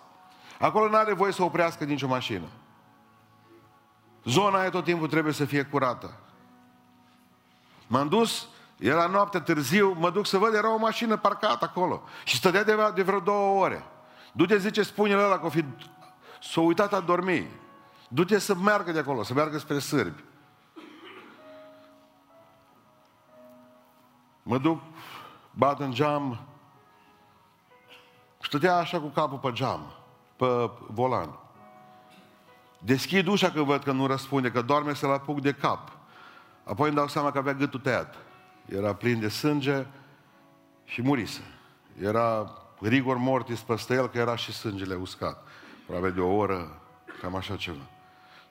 Acolo 0.60 0.90
nu 0.90 0.96
are 0.96 1.14
voie 1.14 1.32
să 1.32 1.44
oprească 1.44 1.84
nicio 1.84 2.08
mașină. 2.08 2.48
Zona 4.24 4.60
aia 4.60 4.70
tot 4.70 4.84
timpul 4.84 5.08
trebuie 5.08 5.34
să 5.34 5.46
fie 5.46 5.64
curată. 5.64 6.20
M-am 7.88 8.08
dus 8.08 8.48
era 8.78 9.08
noapte 9.08 9.40
târziu, 9.40 9.96
mă 10.00 10.10
duc 10.10 10.26
să 10.26 10.38
văd, 10.38 10.54
era 10.54 10.74
o 10.74 10.78
mașină 10.78 11.18
parcată 11.18 11.66
acolo. 11.66 12.04
Și 12.24 12.36
stătea 12.36 12.64
de, 12.64 12.76
de 12.96 13.04
vreo 13.04 13.20
două 13.20 13.64
ore. 13.64 13.86
Du-te, 14.32 14.58
zice, 14.58 14.84
spune 14.84 15.14
ăla 15.14 15.40
că 15.40 15.46
o 15.46 15.50
fi... 15.50 15.66
S-a 16.42 16.62
uitat 16.62 16.94
a 16.94 17.00
dormi. 17.00 17.48
Du-te 18.08 18.40
să 18.40 18.56
meargă 18.56 18.92
de 18.92 19.00
acolo, 19.00 19.24
să 19.24 19.34
meargă 19.34 19.58
spre 19.58 19.80
sârbi. 19.80 20.24
Mă 24.44 24.58
duc, 24.58 24.82
bat 25.52 25.80
în 25.80 25.92
geam, 25.92 26.40
stătea 28.42 28.76
așa 28.76 29.00
cu 29.00 29.08
capul 29.08 29.38
pe 29.38 29.52
geam, 29.52 29.94
pe 30.36 30.70
volan. 30.88 31.40
Deschid 32.80 33.28
ușa 33.28 33.52
că 33.52 33.64
văd 33.64 33.84
că 33.84 33.92
nu 33.92 34.08
răspunde, 34.08 34.52
că 34.52 34.62
doarme 34.62 34.94
să-l 34.94 35.12
apuc 35.12 35.42
de 35.42 35.54
cap. 35.54 35.92
Apoi 36.64 36.88
îmi 36.88 36.98
dau 36.98 37.08
seama 37.08 37.32
că 37.32 37.38
avea 37.38 37.54
gâtul 37.54 37.80
tăiat 37.80 38.16
era 38.66 38.96
plin 38.96 39.20
de 39.20 39.28
sânge 39.28 39.86
și 40.86 41.02
murise. 41.02 41.42
Era 42.02 42.58
rigor 42.80 43.18
mortis 43.18 43.60
peste 43.60 43.94
el, 43.94 44.10
că 44.10 44.18
era 44.18 44.36
și 44.36 44.52
sângele 44.52 44.96
uscat. 44.96 45.48
Probabil 45.86 46.14
de 46.14 46.20
o 46.20 46.36
oră, 46.36 46.82
cam 47.22 47.36
așa 47.36 47.56
ceva. 47.56 47.90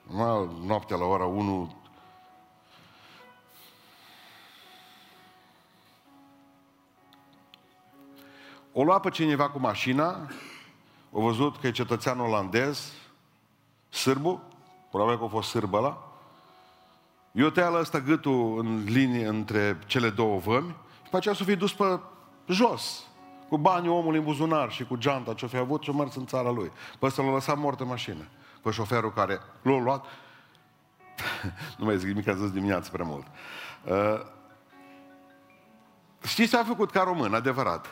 Normal, 0.07 0.49
noaptea 0.65 0.97
la 0.97 1.05
ora 1.05 1.25
1, 1.25 1.83
o 8.73 8.83
lua 8.83 8.99
pe 8.99 9.09
cineva 9.09 9.49
cu 9.49 9.59
mașina, 9.59 10.29
o 11.11 11.21
văzut 11.21 11.57
că 11.57 11.67
e 11.67 11.71
cetățean 11.71 12.19
olandez, 12.19 12.91
sârbu, 13.89 14.41
probabil 14.89 15.17
că 15.17 15.23
a 15.23 15.27
fost 15.27 15.49
sârbă 15.49 15.77
ăla, 15.77 16.12
eu 17.33 17.49
tăia 17.49 17.69
la 17.69 17.79
ăsta 17.79 17.99
gâtul 17.99 18.59
în 18.59 18.83
linie 18.83 19.27
între 19.27 19.79
cele 19.85 20.09
două 20.09 20.39
vămi 20.39 20.75
și 21.03 21.09
pe 21.09 21.17
aceea 21.17 21.33
să 21.33 21.43
fie 21.43 21.55
dus 21.55 21.73
pe 21.73 21.99
jos, 22.47 23.07
cu 23.49 23.57
banii 23.57 23.89
omului 23.89 24.17
în 24.17 24.23
buzunar 24.23 24.71
și 24.71 24.83
cu 24.83 24.95
geanta 24.95 25.33
ce-o 25.33 25.47
fi 25.47 25.57
avut 25.57 25.83
și-o 25.83 25.93
mers 25.93 26.15
în 26.15 26.25
țara 26.25 26.49
lui. 26.49 26.71
Pe 26.99 27.05
ăsta 27.05 27.23
l-a 27.23 27.31
lăsat 27.31 27.57
mort 27.57 27.79
în 27.79 27.87
mașină. 27.87 28.27
Pe 28.61 28.71
șoferul 28.71 29.13
care 29.13 29.39
l-a 29.61 29.79
luat, 29.79 30.05
nu 31.77 31.85
mai 31.85 31.97
zic 31.97 32.07
nimic, 32.07 32.27
a 32.27 32.35
zis 32.35 32.51
dimineață 32.51 32.91
prea 32.91 33.05
mult. 33.05 33.25
Uh, 33.83 34.25
știți 36.27 36.49
ce 36.49 36.57
a 36.57 36.63
făcut 36.63 36.91
ca 36.91 37.03
român, 37.03 37.33
adevărat? 37.33 37.87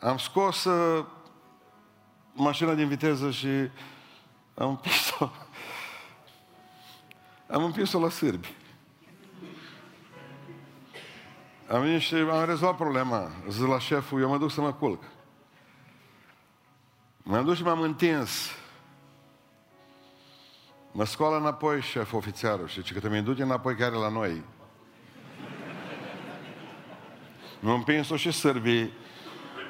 Am 0.00 0.18
scos 0.18 0.64
uh, 0.64 1.04
mașina 2.32 2.74
din 2.74 2.88
viteză 2.88 3.30
și 3.30 3.48
am 4.54 4.68
împins-o. 4.74 5.30
Am 7.52 7.64
împins-o 7.64 7.98
la 7.98 8.08
sârbi. 8.08 8.54
Am 11.68 11.80
venit 11.80 12.00
și 12.00 12.14
am 12.14 12.44
rezolvat 12.44 12.76
problema. 12.76 13.30
Zic 13.48 13.66
la 13.66 13.78
șeful, 13.78 14.20
eu 14.20 14.28
mă 14.28 14.38
duc 14.38 14.50
să 14.50 14.60
mă 14.60 14.72
culc. 14.72 15.02
M-am 17.22 17.44
dus 17.44 17.56
și 17.56 17.62
m-am 17.62 17.80
întins. 17.80 18.50
Mă 20.92 21.04
scoală 21.04 21.36
înapoi 21.36 21.80
șef 21.80 22.12
ofițerul 22.12 22.68
și 22.68 22.80
zice 22.80 22.92
că 22.92 23.00
te 23.00 23.08
mi 23.08 23.22
duce 23.22 23.42
înapoi 23.42 23.76
chiar 23.76 23.92
la 23.92 24.08
noi. 24.08 24.42
Mi-am 27.60 27.74
împins-o 27.74 28.16
și 28.16 28.30
sârbii. 28.30 28.92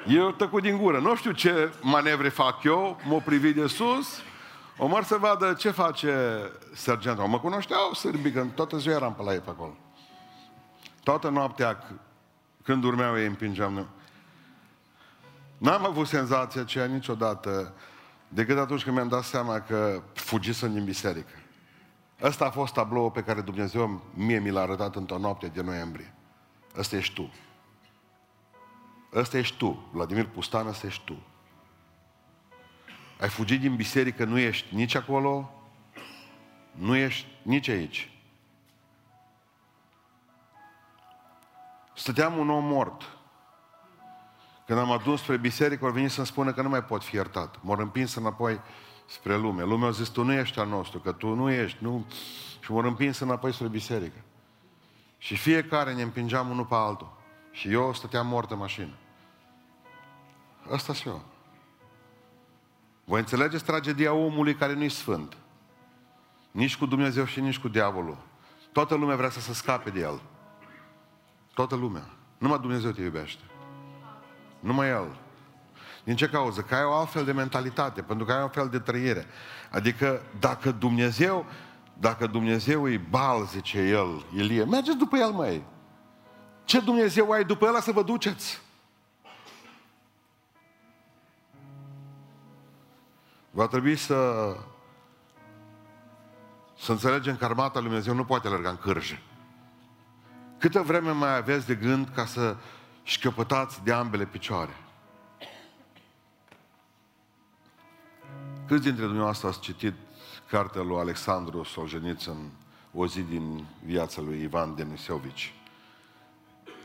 Eu 0.07 0.31
tăcut 0.31 0.61
din 0.61 0.77
gură. 0.77 0.99
Nu 0.99 1.15
știu 1.15 1.31
ce 1.31 1.73
manevre 1.81 2.29
fac 2.29 2.63
eu, 2.63 2.99
m-o 3.03 3.19
privi 3.19 3.53
de 3.53 3.67
sus, 3.67 4.21
o 4.77 4.87
măr 4.87 5.03
să 5.03 5.15
vadă 5.15 5.53
ce 5.53 5.71
face 5.71 6.41
sergentul. 6.73 7.27
Mă 7.27 7.39
cunoșteau 7.39 7.93
sârbii, 7.93 8.31
că 8.31 8.45
toată 8.55 8.77
ziua 8.77 8.95
eram 8.95 9.13
pe 9.13 9.23
la 9.23 9.33
ei 9.33 9.39
pe 9.39 9.49
acolo. 9.49 9.77
Toată 11.03 11.29
noaptea, 11.29 11.83
când 12.63 12.81
dormeau 12.81 13.19
ei, 13.19 13.25
împingeam. 13.25 13.87
N-am 15.57 15.85
avut 15.85 16.07
senzația 16.07 16.61
aceea 16.61 16.85
niciodată, 16.85 17.73
decât 18.27 18.57
atunci 18.57 18.83
când 18.83 18.95
mi-am 18.95 19.07
dat 19.07 19.23
seama 19.23 19.59
că 19.59 20.03
fugisem 20.13 20.73
din 20.73 20.83
biserică. 20.83 21.33
Ăsta 22.21 22.45
a 22.45 22.49
fost 22.49 22.73
tabloul 22.73 23.11
pe 23.11 23.23
care 23.23 23.41
Dumnezeu 23.41 24.01
mie 24.13 24.39
mi 24.39 24.49
l-a 24.49 24.61
arătat 24.61 24.95
într-o 24.95 25.17
noapte 25.17 25.47
de 25.47 25.61
noiembrie. 25.61 26.13
Ăsta 26.77 26.95
ești 26.95 27.13
tu. 27.13 27.33
Ăsta 29.13 29.37
ești 29.37 29.57
tu. 29.57 29.89
Vladimir 29.91 30.25
Pustan, 30.25 30.67
ăsta 30.67 30.87
ești 30.87 31.03
tu. 31.05 31.17
Ai 33.23 33.29
fugit 33.29 33.59
din 33.59 33.75
biserică, 33.75 34.25
nu 34.25 34.37
ești 34.37 34.75
nici 34.75 34.95
acolo, 34.95 35.51
nu 36.71 36.95
ești 36.95 37.27
nici 37.41 37.67
aici. 37.67 38.11
Stăteam 41.95 42.37
un 42.37 42.49
om 42.49 42.65
mort. 42.65 43.17
Când 44.65 44.79
am 44.79 44.91
adus 44.91 45.21
spre 45.21 45.37
biserică, 45.37 45.85
au 45.85 45.91
venit 45.91 46.11
să-mi 46.11 46.25
spună 46.25 46.53
că 46.53 46.61
nu 46.61 46.69
mai 46.69 46.83
pot 46.83 47.03
fi 47.03 47.15
iertat. 47.15 47.59
M-au 47.61 47.77
împins 47.77 48.15
înapoi 48.15 48.59
spre 49.05 49.37
lume. 49.37 49.63
Lumea 49.63 49.87
a 49.87 49.91
zis, 49.91 50.07
tu 50.07 50.23
nu 50.23 50.33
ești 50.33 50.59
al 50.59 50.67
nostru, 50.67 50.99
că 50.99 51.11
tu 51.11 51.33
nu 51.33 51.51
ești, 51.51 51.77
nu... 51.81 52.05
Și 52.59 52.71
m-au 52.71 52.83
împins 52.83 53.19
înapoi 53.19 53.53
spre 53.53 53.67
biserică. 53.67 54.23
Și 55.17 55.35
fiecare 55.35 55.93
ne 55.93 56.01
împingeam 56.01 56.49
unul 56.49 56.65
pe 56.65 56.75
altul. 56.75 57.17
Și 57.51 57.71
eu 57.71 57.93
stăteam 57.93 58.27
mort 58.27 58.51
în 58.51 58.57
mașină. 58.57 58.93
Asta 60.71 60.93
și 60.93 61.07
eu. 61.07 61.32
Voi 63.03 63.19
înțelegeți 63.19 63.63
tragedia 63.63 64.13
omului 64.13 64.55
care 64.55 64.73
nu-i 64.73 64.89
sfânt. 64.89 65.37
Nici 66.51 66.77
cu 66.77 66.85
Dumnezeu 66.85 67.25
și 67.25 67.39
nici 67.39 67.59
cu 67.59 67.67
diavolul. 67.67 68.17
Toată 68.71 68.95
lumea 68.95 69.15
vrea 69.15 69.29
să 69.29 69.39
se 69.39 69.53
scape 69.53 69.89
de 69.89 69.99
el. 69.99 70.21
Toată 71.53 71.75
lumea. 71.75 72.09
Numai 72.37 72.59
Dumnezeu 72.59 72.91
te 72.91 73.01
iubește. 73.01 73.41
Numai 74.59 74.89
El. 74.89 75.17
Din 76.03 76.15
ce 76.15 76.29
cauză? 76.29 76.61
Că 76.61 76.75
ai 76.75 76.83
o 76.83 76.93
altfel 76.93 77.25
de 77.25 77.31
mentalitate, 77.31 78.01
pentru 78.01 78.25
că 78.25 78.31
ai 78.31 78.43
o 78.43 78.47
fel 78.47 78.69
de 78.69 78.79
trăire. 78.79 79.25
Adică 79.71 80.21
dacă 80.39 80.71
Dumnezeu, 80.71 81.45
dacă 81.99 82.27
Dumnezeu 82.27 82.89
e 82.89 82.97
bal, 83.09 83.45
zice 83.45 83.77
el, 83.77 84.25
Ilie, 84.35 84.63
mergeți 84.63 84.97
după 84.97 85.17
el, 85.17 85.31
mai. 85.31 85.63
Ce 86.63 86.79
Dumnezeu 86.79 87.31
ai 87.31 87.43
după 87.43 87.65
el 87.65 87.81
să 87.81 87.91
vă 87.91 88.03
duceți? 88.03 88.61
Va 93.55 93.67
trebui 93.67 93.95
să 93.95 94.55
să 96.79 96.91
înțelegem 96.91 97.35
că 97.35 97.45
armata 97.45 97.79
lui 97.79 97.87
Dumnezeu 97.87 98.13
nu 98.13 98.25
poate 98.25 98.47
alerga 98.47 98.69
în 98.69 98.77
cârje. 98.77 99.21
Câtă 100.57 100.81
vreme 100.81 101.11
mai 101.11 101.35
aveți 101.35 101.65
de 101.65 101.75
gând 101.75 102.09
ca 102.15 102.25
să 102.25 102.55
șchiopătați 103.03 103.83
de 103.83 103.91
ambele 103.91 104.25
picioare? 104.25 104.77
Câți 108.67 108.83
dintre 108.83 109.03
dumneavoastră 109.03 109.47
ați 109.47 109.59
citit 109.59 109.93
cartea 110.49 110.81
lui 110.81 110.97
Alexandru 110.97 111.63
Solzhenitsyn, 111.63 112.51
o 112.93 113.07
zi 113.07 113.21
din 113.21 113.65
viața 113.85 114.21
lui 114.21 114.41
Ivan 114.41 114.75
Denisovici? 114.75 115.53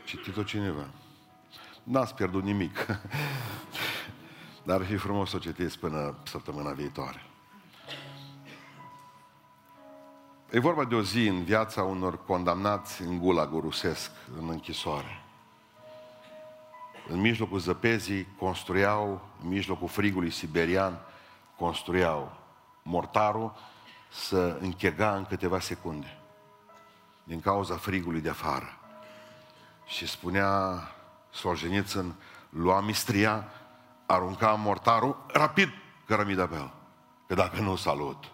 Citit-o 0.05 0.43
cineva? 0.43 0.85
N-ați 1.83 2.15
pierdut 2.15 2.43
nimic. 2.43 2.85
Dar 4.69 4.79
ar 4.79 4.85
fi 4.85 4.95
frumos 4.95 5.29
să 5.29 5.35
o 5.35 5.39
citiți 5.39 5.79
până 5.79 6.15
săptămâna 6.23 6.71
viitoare. 6.71 7.25
E 10.51 10.59
vorba 10.59 10.85
de 10.85 10.95
o 10.95 11.01
zi 11.01 11.27
în 11.27 11.43
viața 11.43 11.83
unor 11.83 12.25
condamnați 12.25 13.01
în 13.01 13.19
gulagul 13.19 13.61
rusesc, 13.61 14.11
în 14.39 14.49
închisoare. 14.49 15.21
În 17.07 17.19
mijlocul 17.19 17.59
zăpezii 17.59 18.27
construiau, 18.37 19.27
în 19.43 19.47
mijlocul 19.47 19.87
frigului 19.87 20.29
siberian, 20.29 20.99
construiau 21.57 22.37
mortarul 22.83 23.55
să 24.11 24.57
închega 24.61 25.15
în 25.15 25.25
câteva 25.25 25.59
secunde. 25.59 26.17
Din 27.23 27.39
cauza 27.39 27.75
frigului 27.75 28.21
de 28.21 28.29
afară. 28.29 28.77
Și 29.85 30.07
spunea 30.07 30.81
Solzhenitsyn, 31.29 32.15
lua 32.49 32.81
mistria, 32.81 33.51
arunca 34.11 34.53
mortarul, 34.53 35.25
rapid 35.27 35.69
cărămida 36.05 36.47
pe 36.47 36.55
el. 36.55 36.73
Că 37.27 37.33
dacă 37.33 37.61
nu, 37.61 37.75
salut. 37.75 38.31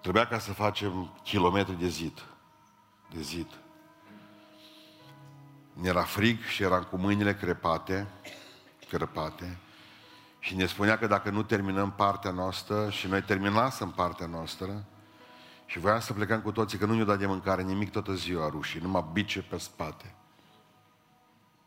Trebuia 0.00 0.26
ca 0.26 0.38
să 0.38 0.52
facem 0.52 1.10
kilometri 1.22 1.78
de 1.78 1.88
zid. 1.88 2.22
De 3.14 3.20
zid. 3.20 3.46
Ne 5.72 5.88
era 5.88 6.02
frig 6.02 6.42
și 6.42 6.62
eram 6.62 6.82
cu 6.82 6.96
mâinile 6.96 7.34
crepate, 7.34 8.06
crăpate, 8.88 9.58
și 10.38 10.56
ne 10.56 10.66
spunea 10.66 10.98
că 10.98 11.06
dacă 11.06 11.30
nu 11.30 11.42
terminăm 11.42 11.92
partea 11.92 12.30
noastră, 12.30 12.90
și 12.90 13.06
noi 13.06 13.22
terminasem 13.22 13.90
partea 13.90 14.26
noastră, 14.26 14.84
și 15.66 15.78
voiam 15.78 16.00
să 16.00 16.12
plecăm 16.12 16.40
cu 16.40 16.52
toții, 16.52 16.78
că 16.78 16.86
nu 16.86 16.94
ne-o 16.94 17.04
dat 17.04 17.18
de 17.18 17.26
mâncare 17.26 17.62
nimic 17.62 17.90
toată 17.90 18.12
ziua 18.12 18.48
rușii, 18.48 18.80
numai 18.80 19.04
bice 19.12 19.42
pe 19.42 19.58
spate. 19.58 20.14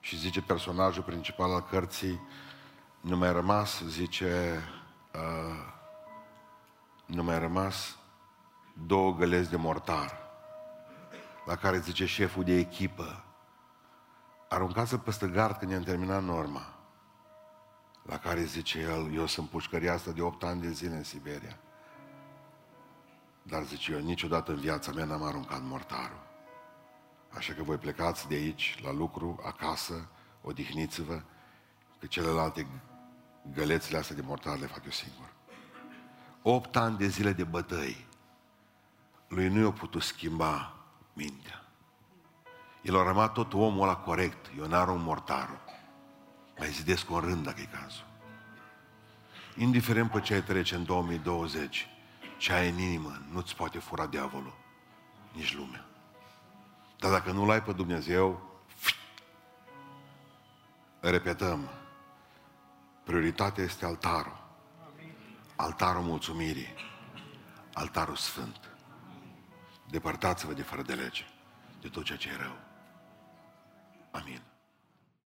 Și 0.07 0.17
zice 0.17 0.41
personajul 0.41 1.03
principal 1.03 1.53
al 1.53 1.61
cărții, 1.61 2.21
nu 3.01 3.17
mai 3.17 3.31
rămas, 3.31 3.83
zice, 3.87 4.61
uh, 5.13 5.73
nu 7.05 7.23
mai 7.23 7.39
rămas 7.39 7.97
două 8.85 9.13
găleți 9.13 9.49
de 9.49 9.55
mortar, 9.55 10.17
la 11.45 11.55
care 11.55 11.79
zice 11.79 12.05
șeful 12.05 12.43
de 12.43 12.57
echipă, 12.57 13.23
aruncați-l 14.49 14.99
peste 14.99 15.27
gard 15.27 15.57
când 15.57 15.71
i-am 15.71 15.83
terminat 15.83 16.23
norma. 16.23 16.75
La 18.03 18.17
care 18.17 18.43
zice 18.43 18.79
el, 18.79 19.13
eu 19.13 19.25
sunt 19.25 19.49
pușcăria 19.49 19.93
asta 19.93 20.11
de 20.11 20.21
8 20.21 20.43
ani 20.43 20.61
de 20.61 20.71
zile 20.71 20.95
în 20.95 21.03
Siberia. 21.03 21.57
Dar 23.41 23.63
zice 23.63 23.91
eu, 23.91 23.99
niciodată 23.99 24.51
în 24.51 24.59
viața 24.59 24.91
mea 24.91 25.05
n-am 25.05 25.23
aruncat 25.23 25.61
mortarul. 25.61 26.26
Așa 27.29 27.53
că 27.53 27.63
voi 27.63 27.77
plecați 27.77 28.27
de 28.27 28.35
aici, 28.35 28.79
la 28.83 28.91
lucru, 28.91 29.39
acasă, 29.45 30.09
odihniți-vă, 30.41 31.21
că 31.99 32.05
celelalte 32.05 32.67
gălețile 33.53 33.97
astea 33.97 34.15
de 34.15 34.21
mortar 34.21 34.57
le 34.57 34.65
fac 34.65 34.85
eu 34.85 34.91
singur. 34.91 35.33
Opt 36.41 36.75
ani 36.75 36.97
de 36.97 37.07
zile 37.07 37.31
de 37.31 37.43
bătăi 37.43 38.07
lui 39.27 39.47
nu 39.49 39.63
i-a 39.63 39.71
putut 39.71 40.01
schimba 40.01 40.73
mintea. 41.13 41.65
El 42.81 42.97
a 42.97 43.03
rămas 43.03 43.31
tot 43.33 43.53
omul 43.53 43.83
ăla 43.83 43.95
corect, 43.95 44.45
Ionar 44.57 44.87
un 44.87 45.03
mortarul. 45.03 45.61
Mai 46.57 46.69
zidesc 46.69 47.09
un 47.09 47.19
rând 47.19 47.43
dacă 47.43 47.61
e 47.61 47.77
cazul. 47.81 48.05
Indiferent 49.57 50.11
pe 50.11 50.19
ce 50.19 50.33
ai 50.33 50.43
trece 50.43 50.75
în 50.75 50.85
2020, 50.85 51.87
ce 52.37 52.53
ai 52.53 52.69
în 52.69 52.79
inimă, 52.79 53.21
nu-ți 53.31 53.55
poate 53.55 53.79
fura 53.79 54.05
diavolul, 54.05 54.57
nici 55.33 55.55
lumea. 55.55 55.86
Dar 56.99 57.11
dacă 57.11 57.31
nu-L 57.31 57.49
ai 57.49 57.63
pe 57.63 57.71
Dumnezeu, 57.71 58.41
repetăm, 60.99 61.69
prioritatea 63.03 63.63
este 63.63 63.85
altarul. 63.85 64.45
Altarul 65.55 66.01
mulțumirii. 66.01 66.73
Altarul 67.73 68.15
sfânt. 68.15 68.69
Depărtați-vă 69.89 70.53
de 70.53 70.61
fără 70.61 70.81
de 70.81 70.93
lege, 70.93 71.23
de 71.81 71.87
tot 71.87 72.03
ceea 72.03 72.17
ce 72.17 72.29
e 72.29 72.35
rău. 72.35 72.57
Amin. 74.11 74.41